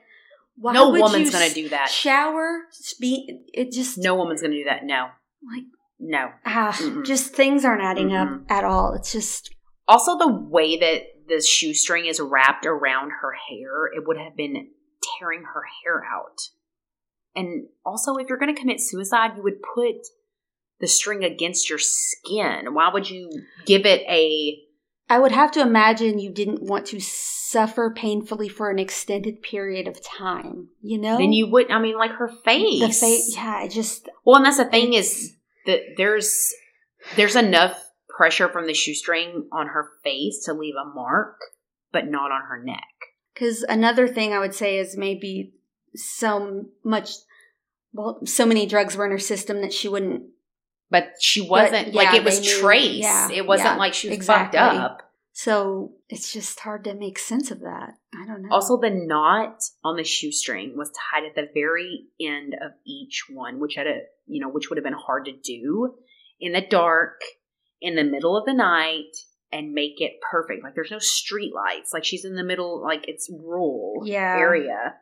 [0.58, 1.89] why no woman's you gonna do that.
[1.89, 2.63] Shower,
[3.00, 4.84] be it just No woman's gonna do that.
[4.84, 5.10] No.
[5.50, 5.63] like
[6.00, 6.30] No.
[6.46, 7.06] Ah, Mm-mm.
[7.06, 8.50] just things aren't adding up Mm-mm.
[8.50, 8.94] at all.
[8.94, 9.54] It's just
[9.88, 14.70] Also, the way that the shoestring is wrapped around her hair, it would have been
[15.20, 16.40] tearing her hair out.
[17.36, 19.96] And also, if you're going to commit suicide, you would put
[20.80, 22.74] the string against your skin.
[22.74, 23.30] Why would you
[23.66, 24.58] give it a.
[25.10, 29.88] I would have to imagine you didn't want to suffer painfully for an extended period
[29.88, 30.70] of time.
[30.82, 31.72] You know, Then you would.
[31.72, 32.80] I mean, like her face.
[32.80, 33.34] the face.
[33.36, 36.54] Yeah, I just Well, and that's the thing is that there's
[37.15, 37.78] there's enough
[38.10, 41.38] pressure from the shoestring on her face to leave a mark,
[41.91, 42.84] but not on her neck.
[43.34, 45.54] Because another thing I would say is maybe
[45.95, 47.12] so much,
[47.93, 50.24] well, so many drugs were in her system that she wouldn't.
[50.91, 52.98] But she wasn't But, like it was knew- trace.
[53.04, 54.58] yeah, it wasn't yeah, like she was exactly.
[54.60, 55.09] fucked up.
[55.41, 57.93] So it's just hard to make sense of that.
[58.13, 58.49] I don't know.
[58.52, 63.58] Also, the knot on the shoestring was tied at the very end of each one,
[63.58, 65.95] which had a you know which would have been hard to do
[66.41, 67.21] in the dark,
[67.80, 69.15] in the middle of the night,
[69.49, 70.62] and make it perfect.
[70.62, 71.93] Like there's no street lights.
[71.93, 74.36] Like she's in the middle, like it's rural Yeah.
[74.38, 74.95] area.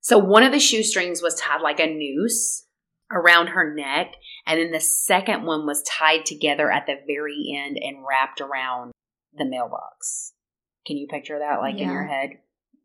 [0.00, 2.66] So one of the shoestrings was tied like a noose
[3.10, 4.12] around her neck,
[4.46, 8.92] and then the second one was tied together at the very end and wrapped around
[9.36, 10.32] the mailbox.
[10.86, 12.38] Can you picture that like in your head?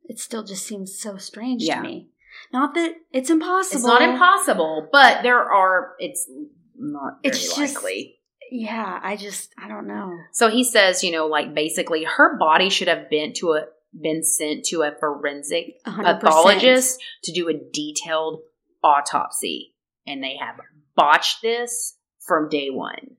[0.05, 1.77] It still just seems so strange Yeah.
[1.77, 2.09] to me.
[2.53, 3.77] Not that it's impossible.
[3.77, 6.29] It's not impossible, but there are it's
[6.75, 8.15] not very It's just- likely.
[8.51, 10.11] Yeah, I just I don't know.
[10.31, 13.65] So he says, you know, like basically her body should have been to a
[13.99, 18.41] been sent to a forensic A hundred pathologist to do a detailed
[18.83, 19.75] autopsy,
[20.07, 20.59] and they have
[20.95, 23.17] botched this from day one.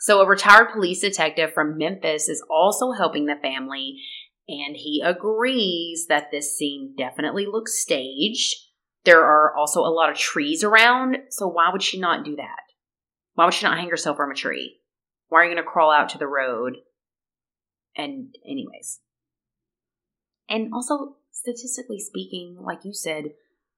[0.00, 4.00] So a retired police detective from Memphis is also helping the family,
[4.48, 8.54] and he agrees that this scene definitely looks staged.
[9.04, 12.60] There are also a lot of trees around, so why would she not do that?
[13.34, 14.80] Why would she not hang herself from a tree?
[15.28, 16.76] Why are you going to crawl out to the road?
[17.96, 19.00] And, anyways.
[20.48, 23.32] And also, statistically speaking, like you said,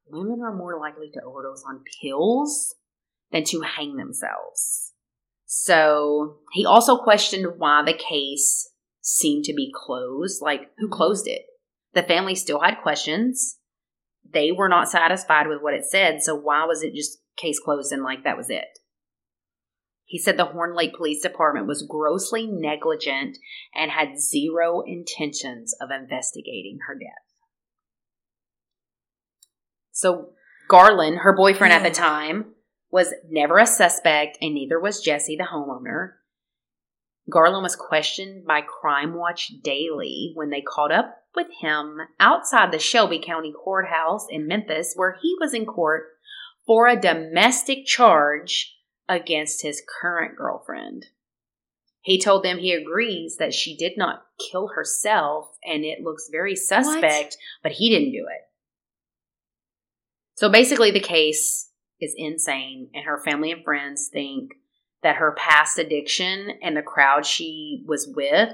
[0.06, 2.74] women are more likely to overdose on pills
[3.32, 4.92] than to hang themselves.
[5.52, 10.40] So, he also questioned why the case seemed to be closed.
[10.40, 10.94] Like, who mm-hmm.
[10.94, 11.42] closed it?
[11.92, 13.58] The family still had questions.
[14.32, 17.90] They were not satisfied with what it said, so why was it just case closed
[17.90, 18.66] and like that was it?
[20.04, 23.36] He said the Horn Lake Police Department was grossly negligent
[23.74, 27.26] and had zero intentions of investigating her death.
[29.90, 30.28] So
[30.68, 32.54] Garland, her boyfriend at the time,
[32.90, 36.14] was never a suspect, and neither was Jesse, the homeowner.
[37.30, 42.78] Garland was questioned by Crime Watch Daily when they caught up with him outside the
[42.78, 46.04] Shelby County Courthouse in Memphis, where he was in court
[46.66, 48.76] for a domestic charge
[49.08, 51.06] against his current girlfriend.
[52.02, 56.56] He told them he agrees that she did not kill herself and it looks very
[56.56, 58.42] suspect, but he didn't do it.
[60.34, 61.69] So basically, the case
[62.00, 64.52] is insane, and her family and friends think
[65.02, 68.50] that her past addiction and the crowd she was with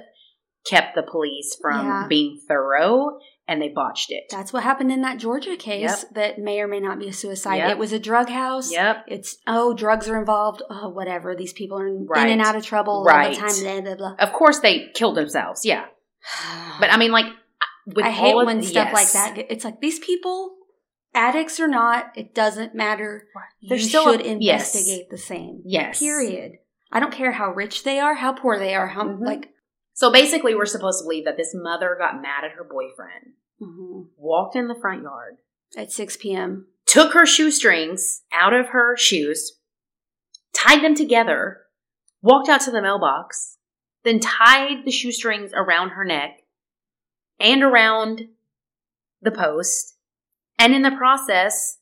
[0.64, 2.06] kept the police from Yeah.
[2.08, 4.24] being thorough and they botched it.
[4.30, 7.56] That's what happened in that Georgia case that may or may not be a suicide.
[7.56, 7.70] Yep.
[7.70, 8.72] It was a drug house.
[8.72, 9.04] Yep.
[9.06, 10.62] It's oh, drugs are involved.
[10.68, 11.36] Oh, whatever.
[11.36, 12.26] These people are in, Right.
[12.26, 13.84] in and out of trouble all the time.
[13.84, 15.64] Blah blah Of course, they killed themselves.
[15.64, 15.86] Yeah.
[16.80, 17.26] But I mean, like,
[17.86, 19.14] with I hate when stuff yes.
[19.14, 19.46] like that.
[19.50, 20.55] It's like these people,
[21.16, 23.26] addicts or not, it doesn't matter.
[23.62, 24.74] There's you still a- should yes.
[24.74, 25.62] investigate the same.
[25.64, 25.98] Yes.
[25.98, 26.58] Period.
[26.92, 29.24] I don't care how rich they are, how poor they are, how Mhm.
[29.26, 29.52] like.
[29.94, 34.10] So basically, we're supposed to believe that this mother got mad at her boyfriend, mhm.
[34.16, 35.38] walked in the front yard,
[35.76, 36.68] At six p.m.
[36.84, 39.58] took her shoestrings out of her shoes,
[40.52, 41.62] tied them together,
[42.22, 43.58] walked out to the mailbox,
[44.04, 46.42] then tied the shoestrings around her neck
[47.40, 48.28] and around
[49.20, 49.95] the post,
[50.58, 51.78] and in the process,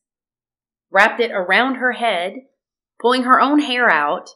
[0.91, 2.35] wrapped it around her head,
[3.01, 4.31] pulling her own hair out,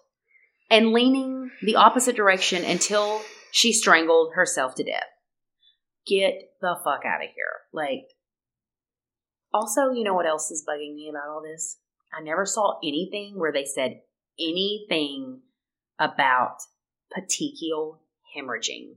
[0.70, 3.22] and leaning the opposite direction until
[3.52, 5.08] she strangled herself to death.
[6.06, 7.52] Get the fuck out of here.
[7.72, 8.08] Like,
[9.52, 11.78] also, you know what else is bugging me about all this?
[12.12, 14.00] I never saw anything where they said
[14.38, 15.40] anything
[15.98, 16.58] about
[17.16, 17.98] petechial
[18.36, 18.94] hemorrhaging.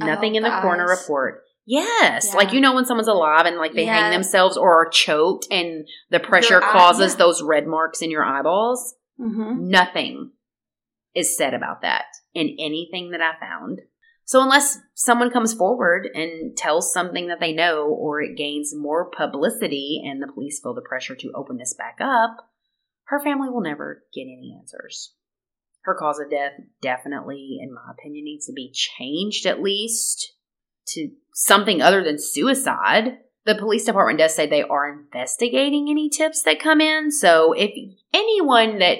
[0.00, 1.42] Oh, Nothing in the the coroner report.
[1.70, 2.36] Yes, Yeah.
[2.36, 5.86] like you know when someone's alive and like they hang themselves or are choked and
[6.10, 7.18] the pressure eye- causes yeah.
[7.24, 8.96] those red marks in your eyeballs.
[9.20, 9.68] Mm-hmm.
[9.68, 10.32] Nothing
[11.14, 13.82] is said about that in anything that I found.
[14.24, 19.08] So unless someone comes forward and tells something that they know or it gains more
[19.08, 22.48] publicity and the police feel the pressure to open this back up,
[23.04, 25.14] her family will never get any answers.
[25.82, 26.52] Her cause of death
[26.82, 30.32] definitely, in my opinion, needs to be changed at least
[30.88, 33.18] to something other than suicide.
[33.46, 37.10] The police department does say they are investigating any tips that come in.
[37.10, 37.70] So if
[38.12, 38.98] anyone that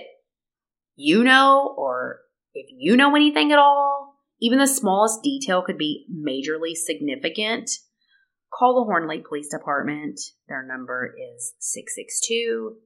[0.97, 2.21] you know or
[2.55, 7.71] if you know anything at all, even the smallest detail could be majorly significant.
[8.53, 10.19] Call the Horn Lake Police Department.
[10.49, 12.77] Their number is 662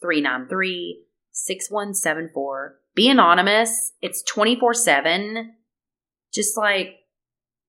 [0.00, 2.78] 393 6174.
[2.94, 3.92] Be anonymous.
[4.00, 5.52] It's 24 7.
[6.32, 6.96] Just like,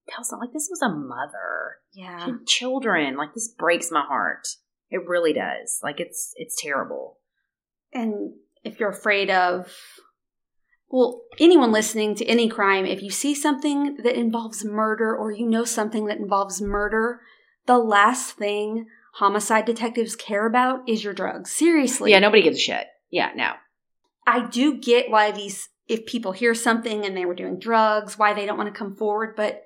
[0.08, 1.76] tell someone, like, this was a mother.
[1.92, 2.28] Yeah.
[2.46, 3.16] children.
[3.16, 4.46] Like, this breaks my heart.
[4.90, 5.80] It really does.
[5.82, 7.18] Like, it's it's terrible.
[7.92, 9.72] And if you're afraid of,
[10.88, 15.46] well, anyone listening to any crime, if you see something that involves murder or you
[15.46, 17.20] know something that involves murder,
[17.66, 21.50] the last thing homicide detectives care about is your drugs.
[21.50, 22.10] Seriously.
[22.12, 22.86] Yeah, nobody gives a shit.
[23.10, 23.52] Yeah, no.
[24.26, 28.34] I do get why these if people hear something and they were doing drugs, why
[28.34, 29.34] they don't want to come forward.
[29.36, 29.62] But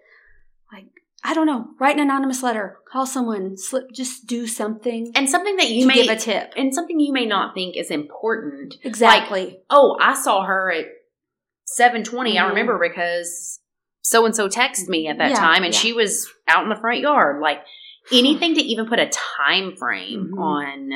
[0.73, 0.87] like,
[1.23, 1.69] I don't know.
[1.79, 5.95] Write an anonymous letter, call someone, slip, just do something And something that you may
[6.07, 6.53] give a tip.
[6.57, 8.77] and something you may not think is important.
[8.85, 9.59] Exactly.
[9.69, 10.87] Oh, I saw her at
[11.67, 12.39] seven twenty.
[12.39, 12.49] I Mhm.
[12.51, 13.61] remember because
[14.03, 15.79] so and so texted me at that Yeah, time, and yeah.
[15.81, 17.41] she was out in the front yard.
[17.43, 17.65] Like
[18.13, 20.41] anything to even put a time frame Mhm.
[20.41, 20.91] on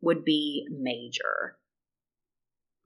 [0.00, 1.56] would be major.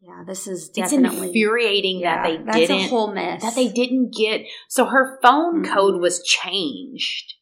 [0.01, 3.43] Yeah, this is It's definitely infuriating yeah, that they that's didn't a whole mess.
[3.43, 4.43] that they didn't get.
[4.69, 5.73] So her phone Mhm.
[5.75, 7.35] code was changed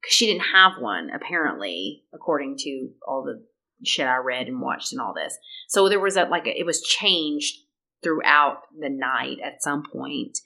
[0.00, 3.44] because she didn't have one apparently, according to all the
[3.84, 5.36] shit I read and watched and all this.
[5.68, 7.56] So there was a like a, it was changed
[8.02, 10.38] throughout the night at some point.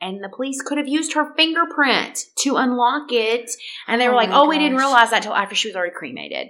[0.00, 3.50] And the police could have used her fingerprint to unlock it.
[3.86, 5.94] And they were Oh like, "Oh, we didn't realize that till after she was already
[5.94, 6.48] cremated."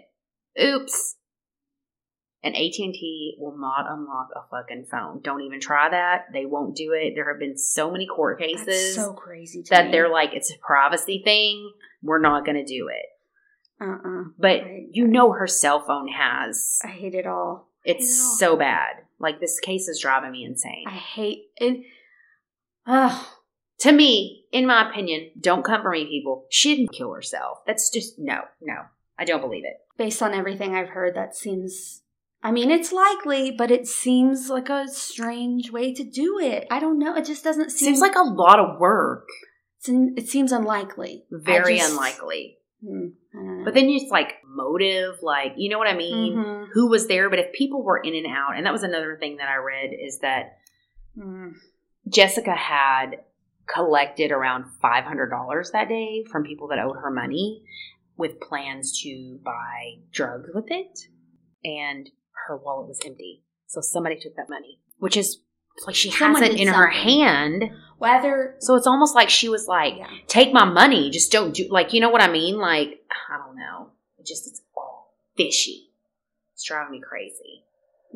[0.61, 1.17] Oops.
[2.45, 5.21] And AT&T will not unlock a fucking phone.
[5.23, 6.27] Don't even try that.
[6.33, 7.15] They won't do it.
[7.17, 9.93] There have been so many court That's cases so crazy to that me.
[9.93, 11.73] they're like, it's a privacy thing.
[12.03, 13.07] We're not going to do it.
[13.83, 14.25] uh-uh.
[14.39, 16.79] But I- you know her cell phone has.
[16.85, 17.71] I hate it all.
[17.83, 18.37] It's it all.
[18.37, 18.97] so bad.
[19.19, 20.85] Like this case is driving me insane.
[20.87, 21.81] I hate it.
[22.87, 23.27] Ugh.
[23.81, 26.45] to me, in my opinion, don't come for me, people.
[26.51, 27.59] She didn't kill herself.
[27.67, 28.83] That's just no, no.
[29.19, 29.79] I don't believe it.
[29.97, 32.03] based on everything I've heard, that seems.
[32.45, 36.67] I mean, it's likely, but it seems like a strange way to do it.
[36.71, 37.17] I don't know.
[37.17, 39.27] It just doesn't seem Seems like a lot of work.
[39.89, 41.25] in- it seems unlikely.
[41.31, 42.59] Very just- unlikely.
[42.83, 43.65] Hmm, I don't know.
[43.65, 46.35] But then it's like motive, like you know what I mean?
[46.37, 46.69] Mhm.
[46.75, 47.31] Who was there?
[47.31, 49.91] But if people were in and out, and that was another thing that I read
[49.99, 50.59] is that
[51.19, 51.55] Mm.
[52.09, 53.25] Jessica had
[53.67, 57.65] collected around five hundred dollars that day from people that owed her money,
[58.19, 60.99] with plans to buy drugs with it,
[61.65, 62.11] and
[62.47, 63.43] her wallet was empty.
[63.67, 65.39] So somebody took that money, which is
[65.87, 67.65] like she Someone has it in her hand.
[67.99, 70.07] Whether So it's almost like she was like, yeah.
[70.27, 71.11] take my money.
[71.11, 72.59] Just don't do like you know what I mean?
[72.59, 73.91] Like I don't know.
[74.19, 75.91] It just it's all fishy.
[76.55, 77.65] It's driving me crazy.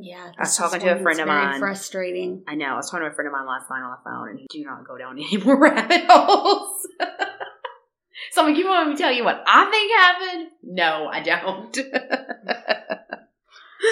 [0.01, 1.59] Yeah, I was talking to a friend of mine.
[1.59, 2.45] Frustrating.
[2.47, 2.67] I know.
[2.67, 4.47] I was talking to a friend of mine last night on the phone, and he
[4.49, 6.87] do not go down any more rabbit holes.
[8.31, 10.49] so I'm like, you want me to tell you what I think happened?
[10.63, 11.77] No, I don't.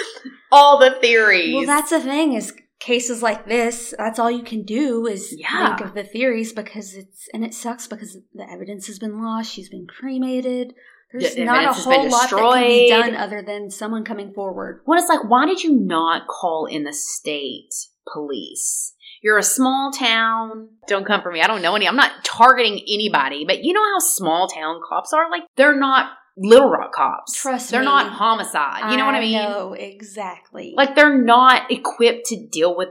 [0.51, 1.55] all the theories.
[1.55, 3.93] Well, that's the thing is cases like this.
[3.97, 5.75] That's all you can do is Yeah.
[5.77, 9.51] think of the theories because it's and it sucks because the evidence has been lost.
[9.51, 10.73] She's been cremated.
[11.11, 13.71] There's The not a evidence has been whole lot that can be done other than
[13.71, 14.81] someone coming forward.
[14.85, 17.73] Well, it's like, why did you not call in the state
[18.11, 18.93] police?
[19.23, 20.69] You're a small town.
[20.87, 21.41] Don't come for me.
[21.41, 21.87] I don't know any.
[21.87, 25.29] I'm not targeting anybody, but you know how small town cops are?
[25.31, 27.33] Like, they're not Little Rock cops.
[27.33, 27.85] Trust they're me.
[27.85, 28.91] not homicide.
[28.91, 29.33] You know what I mean?
[29.33, 30.73] know exactly.
[30.77, 32.89] Like, they're not equipped to deal with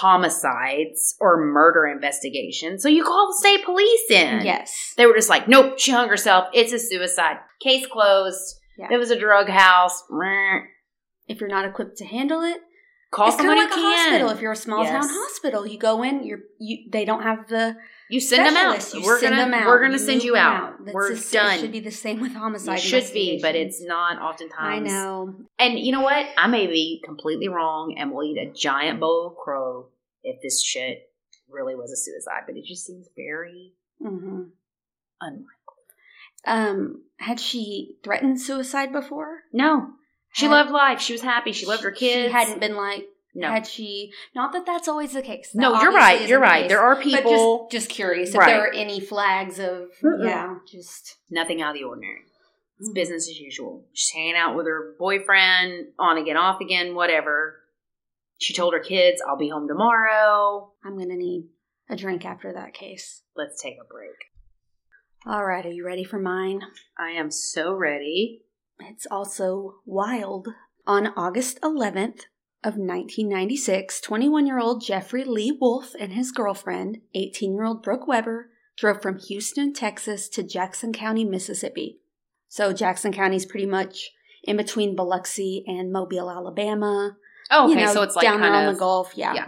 [0.00, 2.82] homicides or murder investigations.
[2.82, 4.44] So you call the state police in.
[4.44, 6.46] yes, They were just like, nope, she hung herself.
[6.52, 7.36] It's a suicide.
[7.62, 8.56] Case closed.
[8.78, 8.88] Yeah.
[8.88, 10.02] There was a drug house.
[11.28, 12.58] If you're not equipped to handle it,
[13.12, 14.10] Call it's kind of somebody like a can.
[14.10, 14.30] hospital.
[14.30, 16.24] If you're a small town hospital, you go in.
[16.26, 16.90] You're you.
[16.90, 17.76] They don't have the
[18.08, 18.94] You send them out.
[18.94, 19.66] You we're send gonna them out.
[19.66, 20.80] we're gonna send you them out.
[20.92, 21.56] We're just- done.
[21.56, 22.78] It should be the same with homicide.
[22.78, 24.56] it should be, but it's not oftentimes.
[24.60, 25.34] I know.
[25.58, 26.26] And you know what?
[26.38, 29.88] I may be completely wrong, and we'll eat a giant bowl of crow
[30.22, 31.10] if this shit
[31.50, 32.42] really was a suicide.
[32.46, 34.44] But it just seems very hmm
[35.20, 35.46] unlikely.
[36.46, 39.40] Um, had she threatened suicide before?
[39.52, 39.88] No,
[40.32, 41.00] she Had- loved life.
[41.00, 41.50] She was happy.
[41.52, 42.28] She loved her kids.
[42.28, 43.08] She hadn't been like.
[43.38, 44.12] No, Had she?
[44.34, 45.50] Not that that's always the case.
[45.52, 46.26] That no, you're right.
[46.26, 46.68] You're right.
[46.68, 47.68] There are But people.
[47.70, 48.46] just, just curious if Right.
[48.46, 50.24] there are any flags of Mm-mm.
[50.24, 52.20] yeah, just nothing out of the ordinary.
[52.20, 52.80] Mm.
[52.80, 53.84] It's business as usual.
[53.92, 57.56] She's hanging out with her boyfriend, on again, off again, whatever.
[58.38, 60.72] She told her kids, I'll be home tomorrow.
[60.82, 61.48] I'm gonna need
[61.90, 63.22] a drink after that case.
[63.36, 64.16] Let's take a break.
[65.26, 66.62] All right, are you ready for mine?
[66.98, 68.42] I am so ready.
[68.80, 70.48] It's also wild.
[70.86, 72.20] On August 11th
[72.66, 79.72] of 1996, 21-year-old Jeffery Lee Wolfe and his girlfriend, 18-year-old Brooke Weber, drove from Houston,
[79.72, 82.00] Texas to Jackson County, Mississippi.
[82.48, 84.10] So Jackson County is pretty much
[84.42, 87.16] in between Biloxi and Mobile, Alabama.
[87.52, 87.84] Oh, You okay.
[87.84, 89.12] know, so it's like down there kind on of the Gulf.
[89.14, 89.34] Yeah.
[89.34, 89.46] yeah.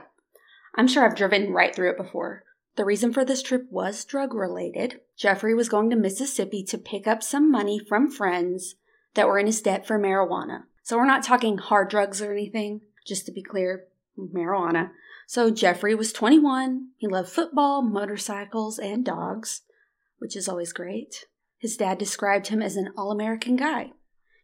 [0.76, 2.44] I'm sure I've driven right through it before.
[2.76, 5.00] The reason for this trip was drug related.
[5.16, 8.76] Jeffery was going to Mississippi to pick up some money from friends
[9.14, 10.60] that were in his debt for marijuana.
[10.84, 13.86] So we're not talking hard drugs or anything, just to be clear,
[14.18, 14.90] marijuana.
[15.26, 16.88] So Jeffery was 21.
[16.96, 19.62] He loved football, motorcycles, and dogs,
[20.18, 21.26] which is always great.
[21.58, 23.92] His dad described him as an all American guy.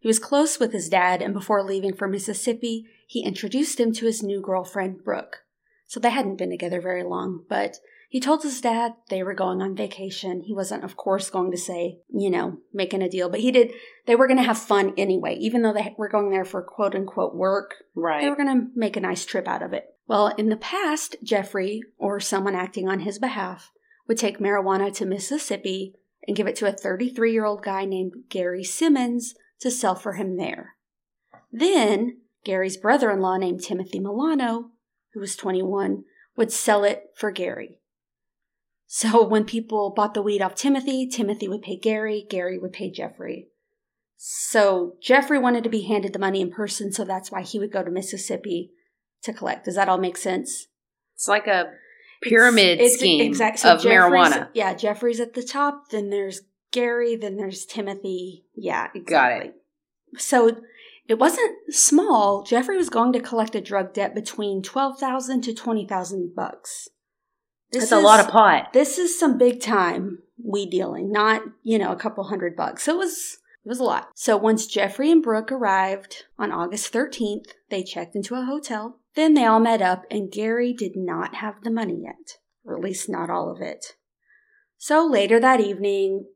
[0.00, 4.06] He was close with his dad, and before leaving for Mississippi, he introduced him to
[4.06, 5.44] his new girlfriend, Brooke.
[5.86, 7.78] So they hadn't been together very long, but
[8.14, 10.42] he told his dad they were going on vacation.
[10.42, 13.72] He wasn't, of course, going to say, you know, making a deal, but he did.
[14.06, 16.94] They were going to have fun anyway, even though they were going there for quote
[16.94, 17.74] unquote work.
[17.92, 18.22] Right.
[18.22, 19.86] They were going to make a nice trip out of it.
[20.06, 23.72] Well, in the past, Jeffery, or someone acting on his behalf,
[24.06, 25.96] would take marijuana to Mississippi
[26.28, 30.12] and give it to a 33 year old guy named Gary Simmons to sell for
[30.12, 30.76] him there.
[31.50, 34.70] Then, Gary's brother in law named Timothy Milano,
[35.14, 36.04] who was 21,
[36.36, 37.80] would sell it for Gary.
[38.86, 42.90] So when people bought the weed off Timothy, Timothy would pay Gary, Gary would pay
[42.90, 43.48] Jeffery.
[44.16, 47.72] So Jeffery wanted to be handed the money in person, so that's why he would
[47.72, 48.70] go to Mississippi
[49.22, 49.64] to collect.
[49.64, 50.66] Does that all make sense?
[51.16, 51.72] It's like a
[52.22, 54.48] pyramid It's- it's scheme exact- so of Jeffery's- marijuana.
[54.54, 58.46] Yeah, Jeffery's at the top, then there's Gary, then there's Timothy.
[58.54, 59.02] Yeah, exactly.
[59.02, 59.54] Got it.
[60.20, 60.56] So
[61.08, 62.42] it wasn't small.
[62.44, 66.88] Jeffery was going to collect a drug debt between twelve thousand to twenty thousand bucks.
[67.74, 68.72] This That's a lot of pot.
[68.72, 72.84] This is some big time weed dealing, not you know a couple hundred bucks.
[72.84, 74.08] So It was it was a lot.
[74.14, 79.00] So once Jeffery and Brooke arrived on August thirteenth, they checked into a hotel.
[79.14, 82.82] Then they all met up, and Gary did not have the money yet, or at
[82.82, 83.96] least not all of it.
[84.76, 86.26] So later that evening,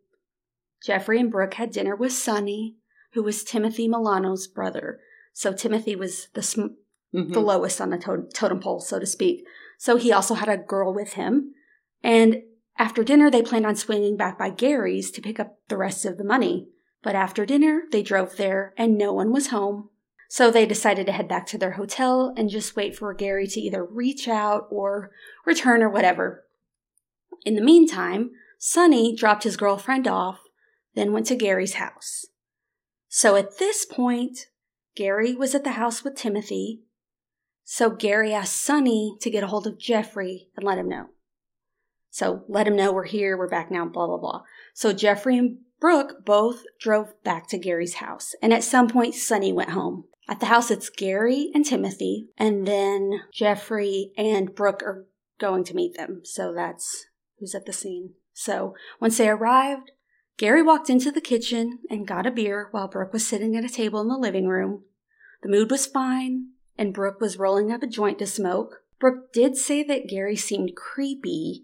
[0.84, 2.76] Jeffery and Brooke had dinner with Sonny,
[3.12, 5.00] who was Timothy Milano's brother.
[5.32, 6.76] So Timothy was the sm-
[7.14, 7.32] Mhm.
[7.32, 9.44] the lowest on the to- totem pole, so to speak.
[9.78, 11.54] So he also had a girl with him.
[12.02, 12.42] And
[12.76, 16.18] after dinner, they planned on swinging back by Gary's to pick up the rest of
[16.18, 16.68] the money.
[17.02, 19.88] But after dinner, they drove there and no one was home.
[20.28, 23.60] So they decided to head back to their hotel and just wait for Gary to
[23.60, 25.10] either reach out or
[25.46, 26.44] return or whatever.
[27.46, 30.40] In the meantime, Sonny dropped his girlfriend off,
[30.94, 32.26] then went to Gary's house.
[33.08, 34.48] So at this point,
[34.94, 36.82] Gary was at the house with Timothy.
[37.70, 41.08] So Gary asked Sonny to get a hold of Jeffery and let him know.
[42.08, 44.42] So let him know we're here, we're back now, blah, blah, blah.
[44.72, 48.34] So Jeffery and Brooke both drove back to Gary's house.
[48.40, 50.04] And at some point, Sonny went home.
[50.30, 55.06] At the house, it's Gary and Timothy, and then Jeffery and Brooke are
[55.38, 56.22] going to meet them.
[56.24, 57.04] So that's
[57.38, 58.14] who's at the scene.
[58.32, 59.90] So once they arrived,
[60.38, 63.68] Gary walked into the kitchen and got a beer while Brooke was sitting at a
[63.68, 64.84] table in the living room.
[65.42, 68.76] The mood was fine, and Brooke was rolling up a joint to smoke.
[69.00, 71.62] Brooke did say that Gary seemed creepy,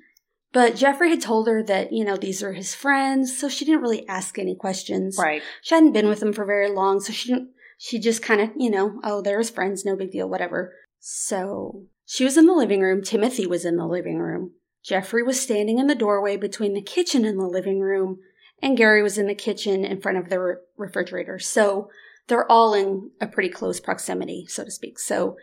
[0.52, 3.80] but Jeffery had told her that, you know, these are his friends, so she didn't
[3.80, 5.16] really ask any questions.
[5.18, 5.42] Right.
[5.62, 8.50] She hadn't been with him for very long, so she didn't, she just kind of,
[8.56, 10.72] you know, oh, they're his friends, no big deal, whatever.
[11.00, 13.02] So she was in the living room.
[13.02, 14.52] Timothy was in the living room.
[14.84, 18.18] Jeffery was standing in the doorway between the kitchen and the living room,
[18.62, 21.38] and Gary was in the kitchen in front of the re- refrigerator.
[21.38, 21.88] So
[22.28, 24.98] they're all in a pretty close proximity, so to speak.
[24.98, 25.36] So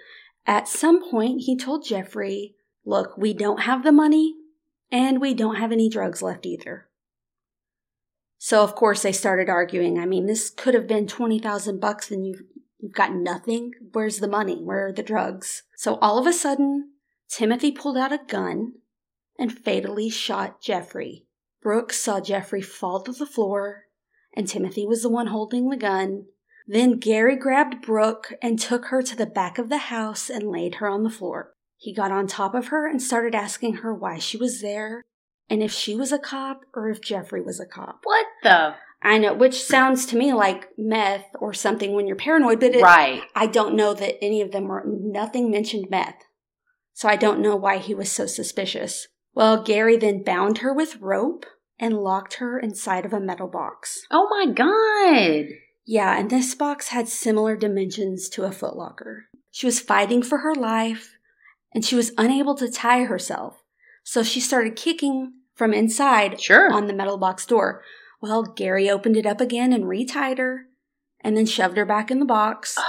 [0.46, 4.36] at some point, he told Jeffery, Look, we don't have the money,
[4.92, 6.88] and we don't have any drugs left either.
[8.44, 10.00] So of course they started arguing.
[10.00, 12.42] I mean, this could have been 20,000 bucks and you've,
[12.80, 13.74] you've got nothing.
[13.92, 14.56] Where's the money?
[14.56, 15.62] Where are the drugs?
[15.78, 16.94] So all of a sudden,
[17.30, 18.74] Timothy pulled out a gun
[19.38, 21.28] and fatally shot Jeffery.
[21.62, 23.84] Brooks saw Jeffery fall to the floor
[24.36, 26.26] and Timothy was the one holding the gun.
[26.72, 30.76] Then Gary grabbed Brooke and took her to the back of the house and laid
[30.76, 31.52] her on the floor.
[31.76, 35.02] He got on top of her and started asking her why she was there
[35.50, 38.00] and if she was a cop or if Jeffery was a cop.
[38.04, 38.76] What the?
[39.02, 42.82] I know, which sounds to me like meth or something when you're paranoid, but it,
[42.82, 43.22] right.
[43.36, 46.24] I don't know that any of them were, nothing mentioned meth.
[46.94, 49.10] So I don't know why he was so suspicious.
[49.34, 51.46] Well, Gary then bound her with rope
[51.78, 54.04] and locked her inside of a metal box.
[54.10, 55.48] Oh my god.
[55.86, 59.24] Yeah, and this box had similar dimensions to a footlocker.
[59.52, 61.16] She was fighting for her life
[61.74, 63.64] and she was unable to tie herself.
[64.04, 66.72] So she started kicking from inside Sure.
[66.72, 67.84] on the metal box door.
[68.22, 70.68] Well, Gary opened it up again and retied her
[71.22, 72.78] and then shoved her back in the box.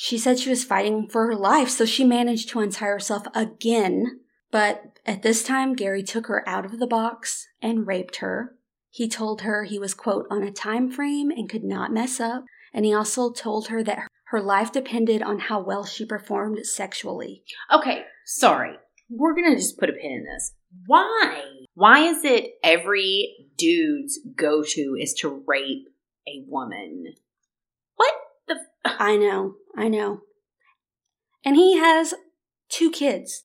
[0.00, 4.20] She said she was fighting for her life, so she managed to untie herself again.
[4.52, 8.54] But at this time, Gary took her out of the box and raped her.
[8.98, 12.44] He told her he was, quote, on a time frame and could not mess up.
[12.74, 17.44] And he also told her that her life depended on how well she performed sexually.
[17.72, 18.74] Okay, sorry.
[19.08, 20.52] We're gonna just put a pin in this.
[20.86, 21.44] Why?
[21.74, 25.86] Why is it every dude's go to is to rape
[26.26, 27.14] a woman?
[27.94, 28.14] What
[28.48, 28.56] the?
[28.84, 30.22] F- I know, I know.
[31.44, 32.14] And he has
[32.68, 33.44] two kids.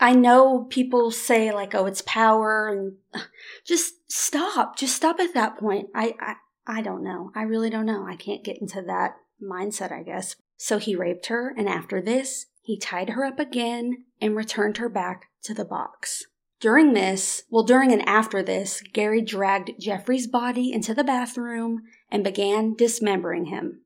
[0.00, 2.96] I know people say like, "Oh, it's power," and
[3.64, 4.76] just stop.
[4.76, 5.88] Just stop at that point.
[5.94, 6.34] I, I,
[6.66, 7.32] I don't know.
[7.34, 8.06] I really don't know.
[8.06, 10.36] I can't get into that mindset, I guess.
[10.56, 14.88] So he raped her, and after this, he tied her up again and returned her
[14.88, 16.26] back to the box.
[16.60, 22.24] During this, well, during and after this, Gary dragged Jeffery's body into the bathroom and
[22.24, 23.82] began dismembering him.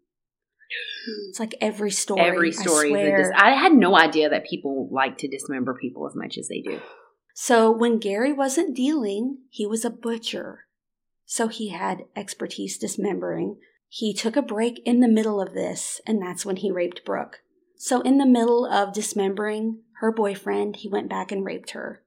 [1.28, 2.20] It's like every story.
[2.20, 3.12] Every story.
[3.12, 6.48] I, dis- I had no idea that people like to dismember people as much as
[6.48, 6.80] they do.
[7.34, 10.66] So when Gary wasn't dealing, he was a butcher.
[11.24, 13.56] So he had expertise dismembering.
[13.88, 17.40] He took a break in the middle of this, and that's when he raped Brooke.
[17.76, 22.02] So in the middle of dismembering her boyfriend, he went back and raped her,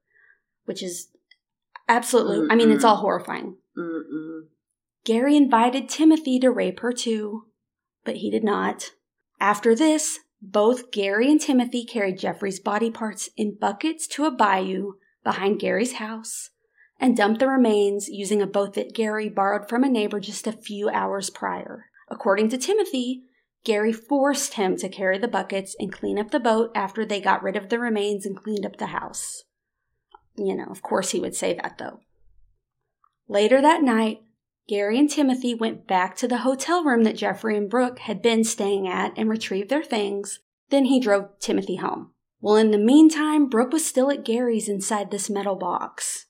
[0.66, 1.09] which is
[1.89, 3.57] absolutely, I mean, it's all horrifying.
[3.78, 4.43] Mm-mm.
[5.03, 7.45] Gary invited Timothy to rape her too,
[8.06, 8.91] but he did not.
[9.41, 14.93] After this, both Gary and Timothy carried Jeffery's body parts in buckets to a bayou
[15.24, 16.51] behind Gary's house
[16.99, 20.51] and dumped the remains using a boat that Gary borrowed from a neighbor just a
[20.51, 21.86] few hours prior.
[22.10, 23.24] According to Timothy,
[23.66, 27.43] Gary forced him to carry the buckets and clean up the boat after they got
[27.43, 29.43] rid of the remains and cleaned up the house.
[30.38, 32.01] You know, of course he would say that though.
[33.28, 34.22] Later that night,
[34.68, 38.43] Gary and Timothy went back to the hotel room that Jeffery and Brooke had been
[38.43, 40.39] staying at and retrieved their things.
[40.70, 42.11] Then he drove Timothy home.
[42.41, 46.26] Well, in the meantime, Brooke was still at Gary's inside this metal box.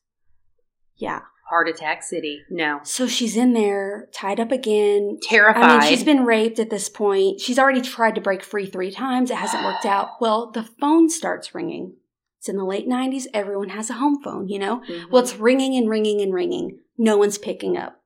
[0.96, 1.22] Yeah.
[1.50, 2.42] Heart attack city.
[2.50, 2.80] No.
[2.84, 5.20] So she's in there, tied up again.
[5.22, 5.64] Terrified.
[5.64, 7.40] I mean, she's been raped at this point.
[7.40, 9.30] She's already tried to break free three times.
[9.30, 10.10] It hasn't worked out.
[10.20, 11.96] Well, the phone starts ringing.
[12.40, 13.28] It's in the late 90s.
[13.34, 14.82] Everyone has a home phone, you know?
[14.90, 15.12] Mhm.
[15.12, 16.80] Well, it's ringing and ringing and ringing.
[16.98, 18.02] No one's picking up.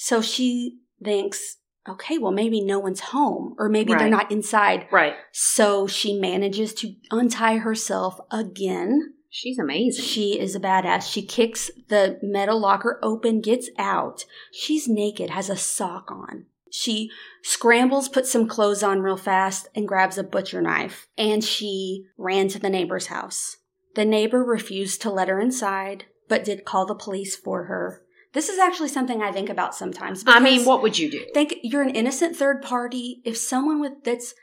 [0.00, 1.56] So she thinks,
[1.88, 4.86] okay, well, maybe no one's home, or maybe they're not inside.
[4.92, 5.14] right.
[5.32, 9.14] So she manages to untie herself again.
[9.28, 10.04] She's amazing.
[10.04, 11.10] She is a badass.
[11.12, 14.24] She kicks the metal locker open, gets out.
[14.52, 16.46] She's naked, has a sock on.
[16.70, 17.10] She
[17.42, 21.08] scrambles, puts some clothes on real fast, and grabs a butcher knife.
[21.18, 23.56] And she ran to the neighbor's house.
[23.96, 28.04] The neighbor refused to let her inside, but did call the police for her.
[28.34, 30.22] This is actually something I think about sometimes.
[30.26, 31.24] I mean, what would you do?
[31.34, 33.20] think you're an innocent third party.
[33.24, 34.34] If someone with that's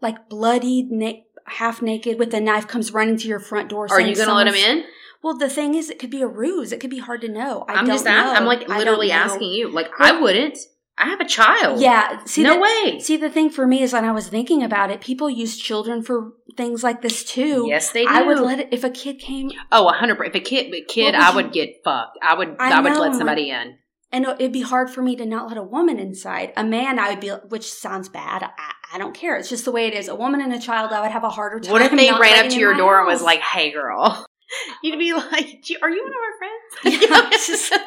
[0.00, 4.00] like bloodied, na- half naked with a knife comes running to your front door, Are
[4.00, 4.84] you going to let him in?
[5.22, 6.72] well, the thing is, it could be a ruse.
[6.72, 7.64] It could be hard to know.
[7.68, 8.10] I I'm don't just know.
[8.12, 8.36] asking.
[8.36, 9.70] I'm like literally asking you.
[9.70, 10.58] Like, I wouldn't.
[11.00, 11.80] I have a child.
[11.80, 12.24] Yeah.
[12.24, 12.98] See, no the, way.
[13.00, 16.02] See, the thing for me is when I was thinking about it, people use children
[16.02, 17.64] for things like this too.
[17.68, 18.10] yes, they do.
[18.10, 20.22] I would let it if a kid came Oh, a hundred.
[20.26, 22.18] If a kid, a kid, would I you- would get fucked.
[22.22, 22.56] I would.
[22.58, 23.78] I I, would know, let somebody in.
[24.12, 26.52] and it'd be hard for me to not let a woman inside.
[26.56, 28.42] A man, I would be, which sounds bad.
[28.42, 28.50] I,
[28.94, 29.36] I don't care.
[29.36, 30.08] It's just the way it is.
[30.08, 31.72] A woman and a child, I would have a harder time.
[31.72, 34.26] What if they ran up to your door and was like, "Hey, girl"?
[34.82, 37.70] You'd be like, "Are you one of our friends?" Yeah, You know, it's just-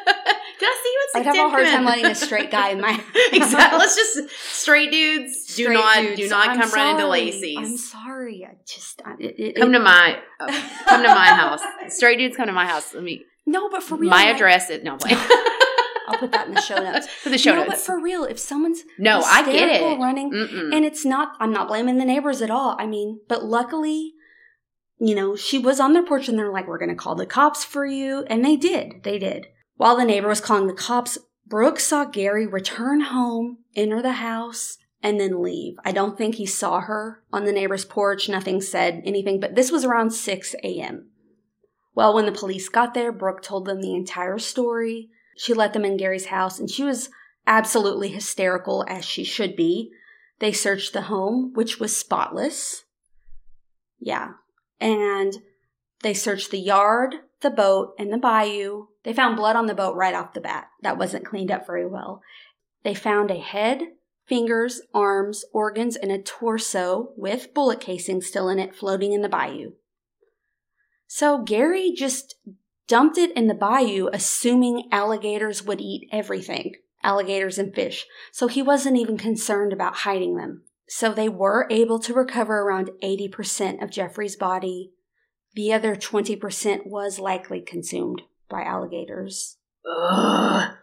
[0.62, 1.72] Did I see you I'd at have a hard 610?
[1.74, 3.02] time letting a straight guy in my
[3.32, 3.78] exactly.
[3.80, 4.30] Let's just
[4.62, 5.56] straight dudes.
[5.56, 6.20] do Straight not dudes.
[6.20, 7.10] do not I'm come run into sorry.
[7.10, 7.58] Lacey's.
[7.58, 8.46] I'm sorry.
[8.48, 10.46] I just I, it, it, come to my oh,
[10.86, 11.60] come to my house.
[11.88, 12.94] Straight dudes come to my house.
[12.94, 13.24] Let me.
[13.44, 14.96] no, but for real, my like- address is no.
[15.04, 15.18] I'm.
[16.08, 17.08] I'll put that in the show notes.
[17.08, 17.86] For the show no, but notes.
[17.86, 19.98] for real, if someone's no, I get it.
[19.98, 20.74] running, Mm-mm.
[20.74, 21.36] and it's not.
[21.40, 22.76] I'm not blaming the neighbors at all.
[22.78, 24.12] I mean, but luckily,
[25.04, 27.26] you know, she was on their porch, and they're like, "We're going to call the
[27.26, 29.02] cops for you," and they did.
[29.02, 29.48] They did.
[29.76, 34.78] While the neighbor was calling the cops, Brooke saw Gary return home, enter the house,
[35.02, 35.74] and then leave.
[35.84, 38.28] I don't think he saw her on the neighbor's porch.
[38.28, 41.10] Nothing said anything, but this was around 6 a.m.
[41.96, 45.10] Well, when the police got there, Brooke told them the entire story.
[45.36, 47.10] She let them in Gary's house, and she was
[47.44, 49.90] absolutely hysterical, as she should be.
[50.38, 52.84] They searched the home, which was spotless.
[53.98, 54.34] Yeah.
[54.82, 55.38] And
[56.02, 58.86] they searched the yard, the boat, and the bayou.
[59.04, 60.68] They found blood on the boat right off the bat.
[60.82, 62.22] That wasn't cleaned up very well.
[62.82, 63.82] They found a head,
[64.26, 69.28] fingers, arms, organs, and a torso with bullet casings still in it floating in the
[69.28, 69.72] bayou.
[71.06, 72.34] So Gary just
[72.88, 78.06] dumped it in the bayou, assuming alligators would eat everything alligators and fish.
[78.32, 80.62] So he wasn't even concerned about hiding them.
[80.94, 84.92] So they were able to recover around 80% of Jeffery's body.
[85.54, 88.20] The other 20% was likely consumed
[88.50, 89.56] by alligators.
[89.90, 90.74] Ugh.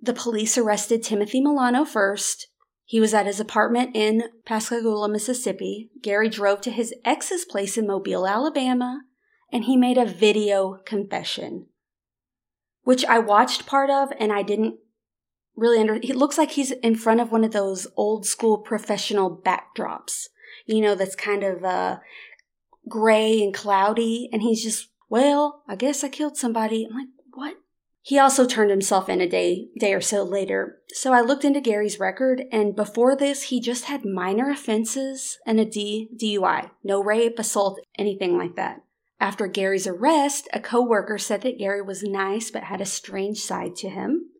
[0.00, 2.48] The police arrested Timothy Milano first.
[2.86, 5.90] He was at his apartment in Pascagoula, Mississippi.
[6.02, 9.02] Gary drove to his ex's place in Mobile, Alabama,
[9.52, 11.66] and he made a video confession,
[12.84, 14.78] which I watched part of and I didn't
[15.58, 15.94] really under.
[15.96, 20.28] It looks like he's in front of one of those old school professional backdrops,
[20.66, 21.98] you know, that's kind of uh,
[22.88, 26.86] gray and cloudy, and he's just, well, I guess I killed somebody.
[26.88, 27.56] I'm like, what?
[28.02, 30.78] He also turned himself in a day, day or so later.
[30.94, 35.60] So I looked into Gary's record, and before this, he just had minor offenses and
[35.60, 36.70] a D, DUI.
[36.82, 38.82] No rape, assault, anything like that.
[39.20, 43.74] After Gary's arrest, a coworker said that Gary was nice but had a strange side
[43.76, 44.30] to him.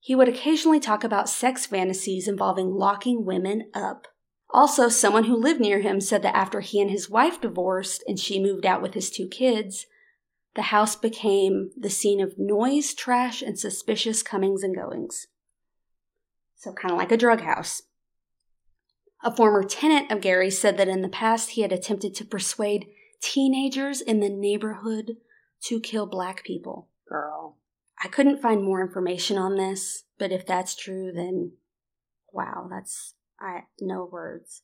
[0.00, 4.08] He would occasionally talk about sex fantasies involving locking women up.
[4.48, 8.18] Also, someone who lived near him said that after he and his wife divorced and
[8.18, 9.86] she moved out with his two kids,
[10.56, 15.28] the house became the scene of noise, trash, and suspicious comings and goings.
[16.56, 17.82] So, kind of like a drug house.
[19.22, 22.86] A former tenant of Gary said that in the past he had attempted to persuade
[23.20, 25.18] teenagers in the neighborhood
[25.64, 26.88] to kill black people.
[27.06, 27.58] Girl.
[28.02, 31.52] I couldn't find more information on this, but if that's true, then
[32.32, 34.62] wow, that's I no words.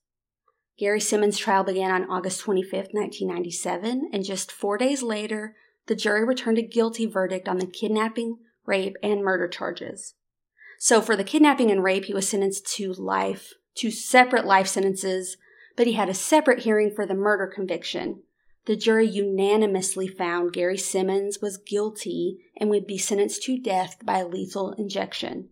[0.79, 5.55] Gary Simmons' trial began on August 25, 1997, and just four days later,
[5.87, 10.15] the jury returned a guilty verdict on the kidnapping, rape, and murder charges.
[10.79, 15.39] So, for the kidnapping and rape, he was sentenced to life, two separate life sentences,
[15.77, 18.23] but he had a separate hearing for the murder conviction.
[18.67, 24.25] The jury unanimously found Gary Simmons was guilty and would be sentenced to death by
[24.25, 25.51] lethal injection.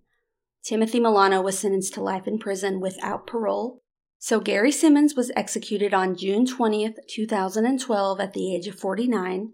[0.65, 3.83] Timothy Milano was sentenced to life in prison without parole.
[4.19, 9.53] So Gary Simmons was executed on June 20th, 2012 at the age of 49.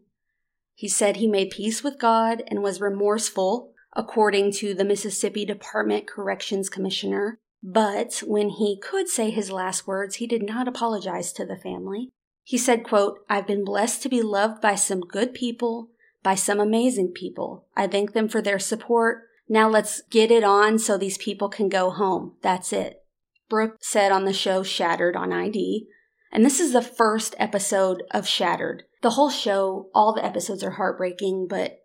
[0.75, 6.07] He said he made peace with God and was remorseful, according to the Mississippi Department
[6.07, 7.39] Corrections Commissioner.
[7.63, 12.13] But when he could say his last words, he did not apologize to the family.
[12.51, 15.91] He said, quote, I've been blessed to be loved by some good people,
[16.25, 17.65] by some amazing people.
[17.77, 19.29] I thank them for their support.
[19.49, 22.33] Now let's get it on so these people can go home.
[22.43, 23.05] That's it.
[23.49, 25.87] Brooke said on the show Shattered on ID,
[26.33, 28.83] and this is the first episode of Shattered.
[29.01, 31.79] The whole show, all the episodes are heartbreaking, but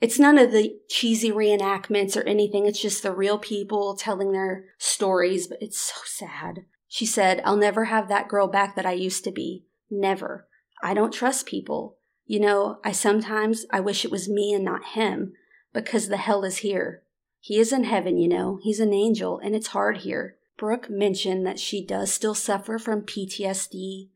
[0.00, 2.66] it's none of the cheesy reenactments or anything.
[2.66, 6.64] It's just the real people telling their stories, but it's so sad.
[6.86, 9.65] She said, I'll never have that girl back that I used to be.
[9.90, 10.46] Never.
[10.82, 11.96] I don't trust people.
[12.26, 15.32] You know, I sometimes I wish it was me and not him,
[15.72, 17.02] because the hell is here.
[17.40, 18.58] He is in heaven, you know.
[18.62, 20.36] He's an angel, and it's hard here.
[20.56, 24.08] Brooke mentioned that she does still suffer from PTSD.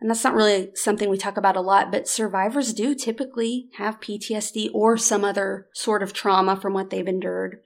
[0.00, 4.00] And that's not really something we talk about a lot, but survivors do typically have
[4.00, 7.60] PTSD or some other sort of trauma from what they've endured.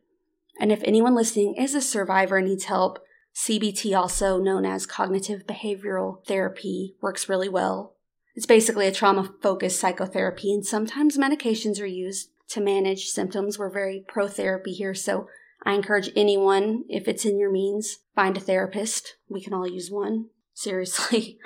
[0.60, 2.98] And if anyone listening is a survivor and needs help,
[3.36, 7.94] CBT, also known as cognitive behavioral therapy, works really well.
[8.34, 13.58] It's basically a trauma focused psychotherapy, and sometimes medications are used to manage symptoms.
[13.58, 15.28] We're very pro therapy here, so
[15.64, 19.16] I encourage anyone, if it's in your means, find a therapist.
[19.28, 20.30] We can all use one.
[20.54, 21.38] Seriously.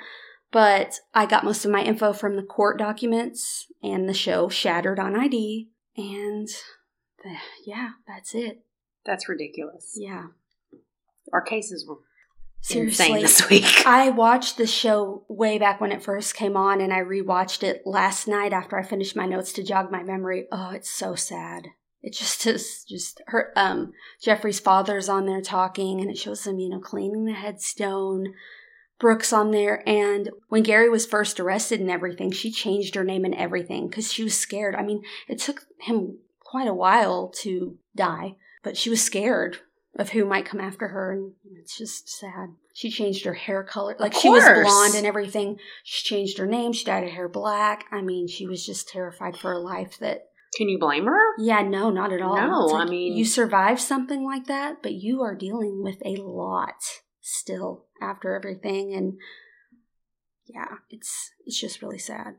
[0.51, 4.99] But I got most of my info from the court documents and the show Shattered
[4.99, 5.69] on ID.
[5.97, 6.47] And
[7.23, 7.35] the,
[7.65, 8.63] yeah, that's it.
[9.05, 9.93] That's ridiculous.
[9.97, 10.27] Yeah.
[11.33, 11.97] Our cases were
[12.61, 13.65] Seriously, insane this week.
[13.87, 17.81] I watched the show way back when it first came on, and I rewatched it
[17.85, 20.47] last night after I finished my notes to jog my memory.
[20.51, 21.69] Oh, it's so sad.
[22.03, 23.51] It just is just her.
[23.55, 28.33] Um, Jeffery's father's on there talking, and it shows him, you know, cleaning the headstone.
[28.99, 33.25] Brooks on there, and when Gary was first arrested and everything, she changed her name
[33.25, 34.75] and everything because she was scared.
[34.75, 39.57] I mean, it took him quite a while to die, but she was scared
[39.97, 42.49] of who might come after her, and it's just sad.
[42.73, 45.57] She changed her hair color, like she was blonde and everything.
[45.83, 46.71] She changed her name.
[46.73, 47.85] She dyed her hair black.
[47.91, 49.97] I mean, she was just terrified for her life.
[49.99, 51.19] That Can you blame her?
[51.39, 52.35] yeah, no, not at all.
[52.37, 56.21] No, It's I mean- you survive something like that, but you are dealing with a
[56.21, 56.81] lot
[57.19, 59.17] still after everything, and
[60.45, 62.35] yeah, it's it's just really sad.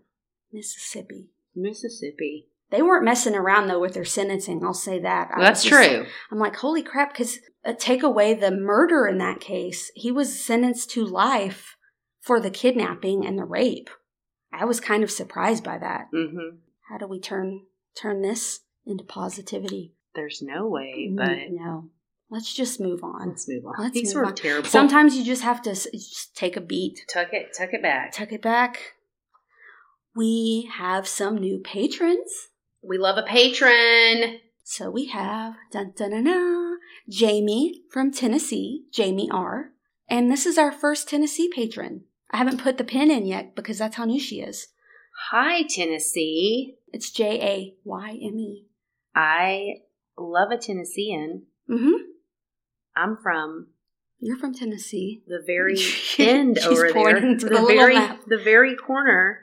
[0.52, 1.28] Mississippi.
[1.54, 2.48] Mississippi.
[2.72, 4.64] They weren't messing around though with their sentencing.
[4.64, 5.30] I'll say that.
[5.36, 6.06] I That's just- true.
[6.32, 7.12] I'm like, holy crap!
[7.12, 11.76] Because uh, take away the murder in that case, he was sentenced to life
[12.20, 13.90] for the kidnapping and the rape.
[14.52, 16.06] I was kind of surprised by that.
[16.12, 16.56] hmm
[16.88, 17.60] How do we turn
[17.94, 19.94] turn this into positivity?
[20.14, 21.90] There's no way, Mm, but no,
[22.30, 23.28] let's just move on.
[23.28, 23.74] let's move on.
[23.78, 24.34] Let's These move were on.
[24.34, 24.68] terrible.
[24.68, 28.12] Sometimes you just have to s- just take a beat, tuck it, tuck it back.
[28.12, 28.94] tuck it back.
[30.14, 32.48] We have some new patrons.
[32.82, 34.38] We love a patron.
[34.64, 36.78] So we have dun, dun, dun, dun,
[37.08, 39.70] Jamie from Tennessee, Jamie R.
[40.08, 42.04] And this is our first Tennessee patron.
[42.30, 44.68] I haven't put the pin in yet because that's how new she is.
[45.30, 46.76] Hi, Tennessee.
[46.92, 48.66] It's J A Y M E.
[49.14, 49.74] I
[50.18, 51.44] love a Tennessean.
[51.70, 52.02] Mm-hmm.
[52.96, 53.68] I'm from
[54.18, 55.22] You're from Tennessee.
[55.26, 55.76] the very
[56.18, 57.20] end over there.
[57.36, 58.20] the the very map.
[58.26, 59.40] the very corner.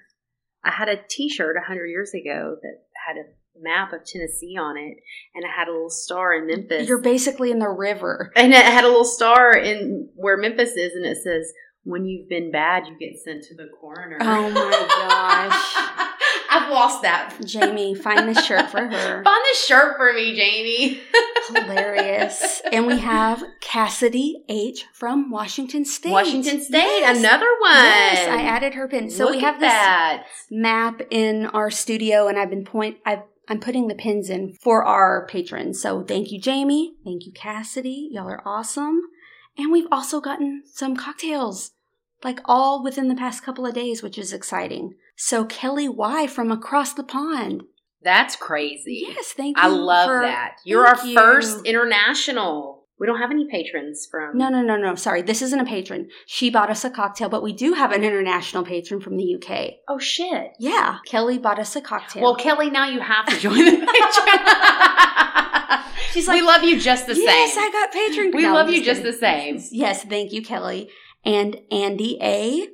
[0.63, 3.23] I had a T-shirt a hundred years ago that had a
[3.61, 4.97] map of Tennessee on it,
[5.35, 6.87] and it had a little star in Memphis.
[6.87, 8.31] You're basically in the river.
[8.35, 11.51] and it had a little star in where Memphis is, and it says,
[11.83, 16.05] "When you've been bad, you get sent to the coroner." Oh my gosh.
[16.51, 17.35] I've lost that.
[17.45, 19.23] Jamie, find this shirt for her.
[19.23, 20.99] Find this shirt for me, Jamie.
[21.47, 22.61] Hilarious.
[22.71, 26.11] And we have Cassidy H from Washington State.
[26.11, 27.19] Washington State, Yes.
[27.19, 27.71] another one.
[27.75, 29.09] Yes, I added her pin.
[29.09, 30.25] So Look we have this that.
[30.49, 32.97] map in our studio, and I've been point.
[33.05, 35.81] I've, I'm putting the pins in for our patrons.
[35.81, 36.93] So thank you, Jamie.
[37.03, 38.09] Thank you, Cassidy.
[38.11, 39.01] Y'all are awesome.
[39.57, 41.71] And we've also gotten some cocktails,
[42.23, 44.95] like all within the past couple of days, which is exciting.
[45.21, 47.63] So Kelly Y from across the pond.
[48.01, 49.03] That's crazy.
[49.05, 49.63] Yes, thank you.
[49.63, 50.55] I love for- that.
[50.63, 51.13] You're our you.
[51.13, 52.85] first international.
[52.97, 54.37] We don't have any patrons from.
[54.37, 54.95] No, no, no, no.
[54.95, 56.07] Sorry, this isn't a patron.
[56.25, 59.73] She bought us a cocktail, but we do have an international patron from the UK.
[59.89, 60.51] Oh shit.
[60.57, 62.23] Yeah, Kelly bought us a cocktail.
[62.23, 65.83] Well, Kelly, now you have to join the patron.
[66.13, 67.25] She's like, we love you just the yes, same.
[67.27, 68.31] Yes, I got patron.
[68.33, 69.11] we No, love you just kidding.
[69.13, 69.59] the same.
[69.71, 70.89] Yes, thank you, Kelly.
[71.25, 72.67] And Andy A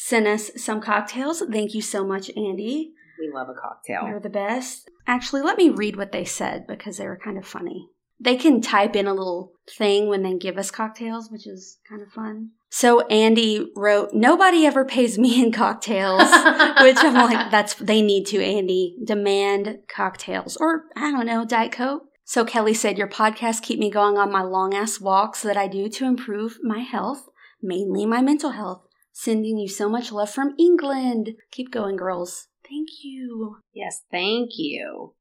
[0.00, 1.42] sent us some cocktails.
[1.52, 2.92] Thank you so much, Andy.
[3.18, 4.08] We love a cocktail.
[4.08, 4.90] You're the best.
[5.06, 7.90] Actually, let me read what they said because they were kind of funny.
[8.18, 12.00] They can type in a little thing when they give us cocktails, which is kind
[12.02, 12.50] of fun.
[12.70, 16.22] So Andy wrote, Nobody ever pays me in cocktails,
[16.80, 18.96] which I'm like, that's, they need to, Andy.
[19.04, 20.56] Demand cocktails.
[20.56, 22.04] Or, I don't know, Diet Coke.
[22.24, 25.66] So Kelly said, Your podcasts keep me going on my long ass walks that I
[25.66, 27.28] do to improve my health,
[27.62, 28.82] mainly my mental health.
[29.22, 31.32] Sending you so much love from England.
[31.50, 32.48] Keep going, girls.
[32.66, 33.58] Thank you.
[33.74, 35.12] yes, thank you.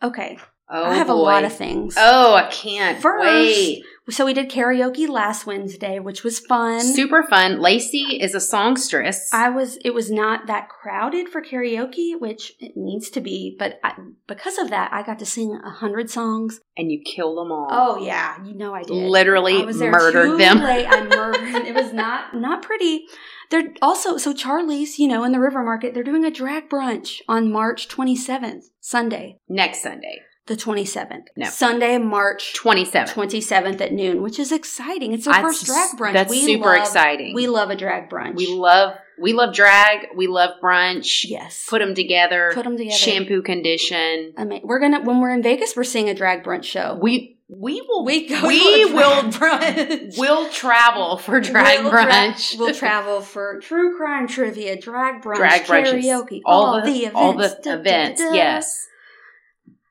[0.00, 0.38] Okay.
[0.70, 1.94] Oh, I have a lot of things.
[1.98, 3.82] Oh, I can't First, wait.
[4.10, 6.82] So we did karaoke last Wednesday, which was fun.
[6.82, 7.58] Super fun.
[7.58, 9.30] Lacey is a songstress.
[9.32, 13.80] I was it was not that crowded for karaoke, which it needs to be, but
[13.82, 13.94] I,
[14.26, 16.60] because of that, I got to sing a hundred songs.
[16.76, 17.68] and you kill them all.
[17.70, 18.92] Oh yeah, you know I did.
[18.92, 20.60] Literally I was there murdered too them.
[20.60, 20.86] late.
[20.86, 21.66] I murdered.
[21.66, 23.06] it was not not pretty.
[23.50, 27.20] They're also so Charlee's, you know, in the River Market, they're doing a drag brunch
[27.28, 31.26] on March twenty seventh, Sunday, Next Sunday, the twenty seventh.
[31.36, 31.46] No.
[31.48, 33.08] Sunday, March 27th.
[33.14, 35.12] 27th at noon, which is exciting.
[35.12, 36.12] It's our That's- first drag brunch.
[36.12, 37.34] That's We super love- exciting.
[37.34, 38.36] We love a drag brunch.
[38.36, 40.08] We love we love drag.
[40.14, 41.24] We love brunch.
[41.28, 41.66] yes.
[41.68, 42.50] Put them together.
[42.54, 42.96] Put 'em together.
[42.96, 44.32] Shampoo, condition.
[44.36, 46.98] I mean, we're gonna when we're in Vegas, we're seeing a drag brunch show.
[47.00, 50.18] We we will We go we will brunch.
[50.18, 52.58] will travel for drag We'll tra- brunch.
[52.58, 57.14] we'll travel for true crime trivia, drag brunch, drag karaoke, all, the, events.
[57.16, 58.20] all the Da, da, da, events.
[58.22, 58.32] da.
[58.34, 58.84] Yes.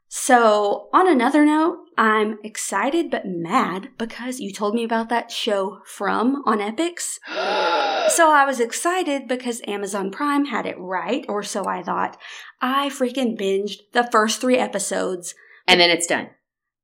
[0.09, 5.79] So, on another note, I'm excited but mad because you told me about that show
[5.85, 7.19] from on Epix.
[8.09, 12.17] So I was excited because Amazon Prime had it right, or so I thought.
[12.61, 15.35] I freaking binged the first three episodes.
[15.67, 16.29] and then it's done.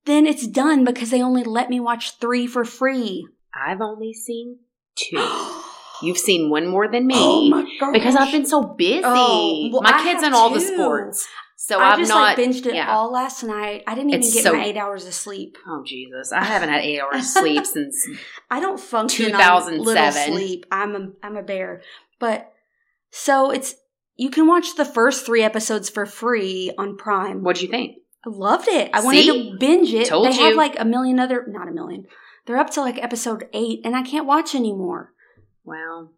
[0.05, 3.27] Then it's done because they only let me watch three for free.
[3.53, 4.59] I've only seen
[4.95, 5.17] two.
[6.01, 7.15] You've seen one more than me.
[7.17, 7.93] Oh my gosh.
[7.93, 9.01] because I've been so busy.
[9.05, 11.25] Oh, well, my I kids have in all the sports.
[11.55, 12.93] So I I've just not like binged it yeah.
[12.93, 13.83] all last night.
[13.87, 15.57] I didn't even It's get so- my eight hours of sleep.
[15.65, 16.33] Oh Jesus!
[16.33, 18.05] I haven't had eight hours of sleep since
[18.51, 20.33] I don't function on little 2007.
[20.33, 20.65] sleep.
[20.69, 21.81] I'm a I'm a bear.
[22.19, 22.51] But
[23.11, 23.75] so it's
[24.17, 27.43] you can watch the first three episodes for free on Prime.
[27.43, 27.95] What do you think?
[28.25, 28.89] I loved it.
[28.93, 29.51] I wanted See?
[29.51, 30.07] to binge it.
[30.07, 32.05] Told they have like a million other not a million.
[32.45, 35.13] They're up to like episode eight, and I can't watch anymore
[35.63, 36.11] Well,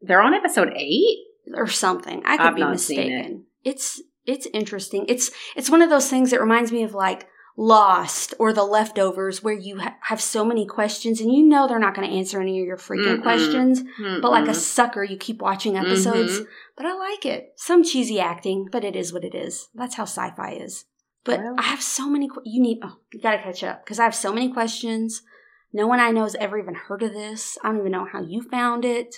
[0.00, 1.18] they're on episode eight.
[1.54, 2.22] or something.
[2.24, 3.44] I could I've be mistaken.
[3.64, 5.06] It's it's interesting.
[5.08, 7.26] It's it's one of those things that reminds me of like
[7.56, 11.78] Lost or The Leftovers, where you ha- have so many questions and you know they're
[11.80, 13.22] not going to answer any of your freaking Mm-mm.
[13.22, 13.82] questions,
[14.22, 16.40] but like a sucker, you keep watching episodes.
[16.40, 16.46] Mhm.
[16.76, 17.52] But I like it.
[17.56, 19.68] Some cheesy acting, but it is what it is.
[19.74, 20.86] That's how sci-fi is.
[21.24, 22.28] But I have so many.
[22.44, 22.78] You need.
[22.82, 25.22] Oh, you got to catch up because I have so many questions.
[25.72, 27.58] No one I know has ever even heard of this.
[27.62, 29.16] I don't even know how you found it.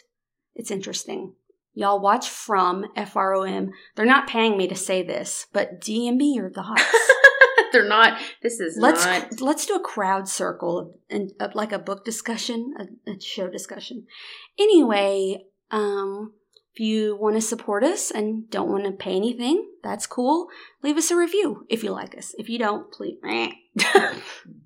[0.54, 1.34] It's interesting.
[1.74, 3.70] Y'all watch from F R O M.
[3.96, 6.84] They're not paying me to say this, but DM me your thoughts.
[7.72, 8.20] they're not.
[8.42, 9.40] This is let's not.
[9.40, 14.06] let's do a crowd circle and uh, like a book discussion, a, a show discussion.
[14.58, 16.34] Anyway, um,
[16.74, 20.48] if you want to support us and don't want to pay anything, that's cool.
[20.82, 22.34] Leave us a review if you like us.
[22.38, 23.16] If you don't, please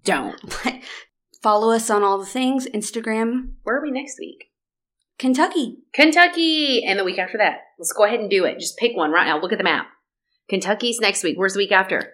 [0.04, 0.40] Don't.
[1.42, 2.66] follow us on all the things.
[2.72, 4.50] Instagram, Where are we next week?
[5.18, 5.78] Kentucky.
[5.92, 7.58] Kentucky, and the week after that.
[7.78, 8.58] Let's go ahead and do it.
[8.58, 9.40] Just pick one right now.
[9.40, 9.86] Look at the map.
[10.48, 11.36] Kentucky's next week.
[11.38, 12.12] Where's the week after?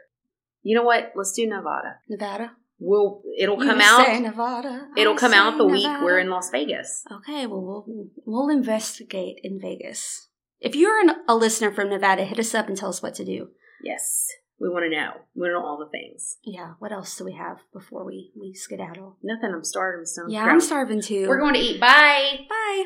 [0.62, 1.12] You know what?
[1.16, 1.97] Let's do Nevada.
[2.09, 2.53] Nevada.
[2.85, 3.22] We'll.
[3.39, 4.20] It'll come out.
[4.20, 4.89] Nevada.
[4.97, 7.05] It'll I come out the week we're in Las Vegas.
[7.11, 10.28] Okay, well, we'll we'll investigate in Vegas.
[10.61, 13.24] If you're an, a listener from Nevada, hit us up and tell us what to
[13.24, 13.51] do.
[13.83, 14.28] Yes.
[14.61, 15.12] We want to know.
[15.35, 16.39] We want to know all the things.
[16.45, 16.74] Yeah.
[16.78, 19.16] What else do we have before we we skedaddle?
[19.22, 19.53] Nothing.
[19.55, 20.07] I'm starving.
[20.07, 21.28] So Yeah, I'm starving too.
[21.28, 21.80] We're going to eat.
[21.80, 22.47] Bye.
[22.49, 22.85] Bye.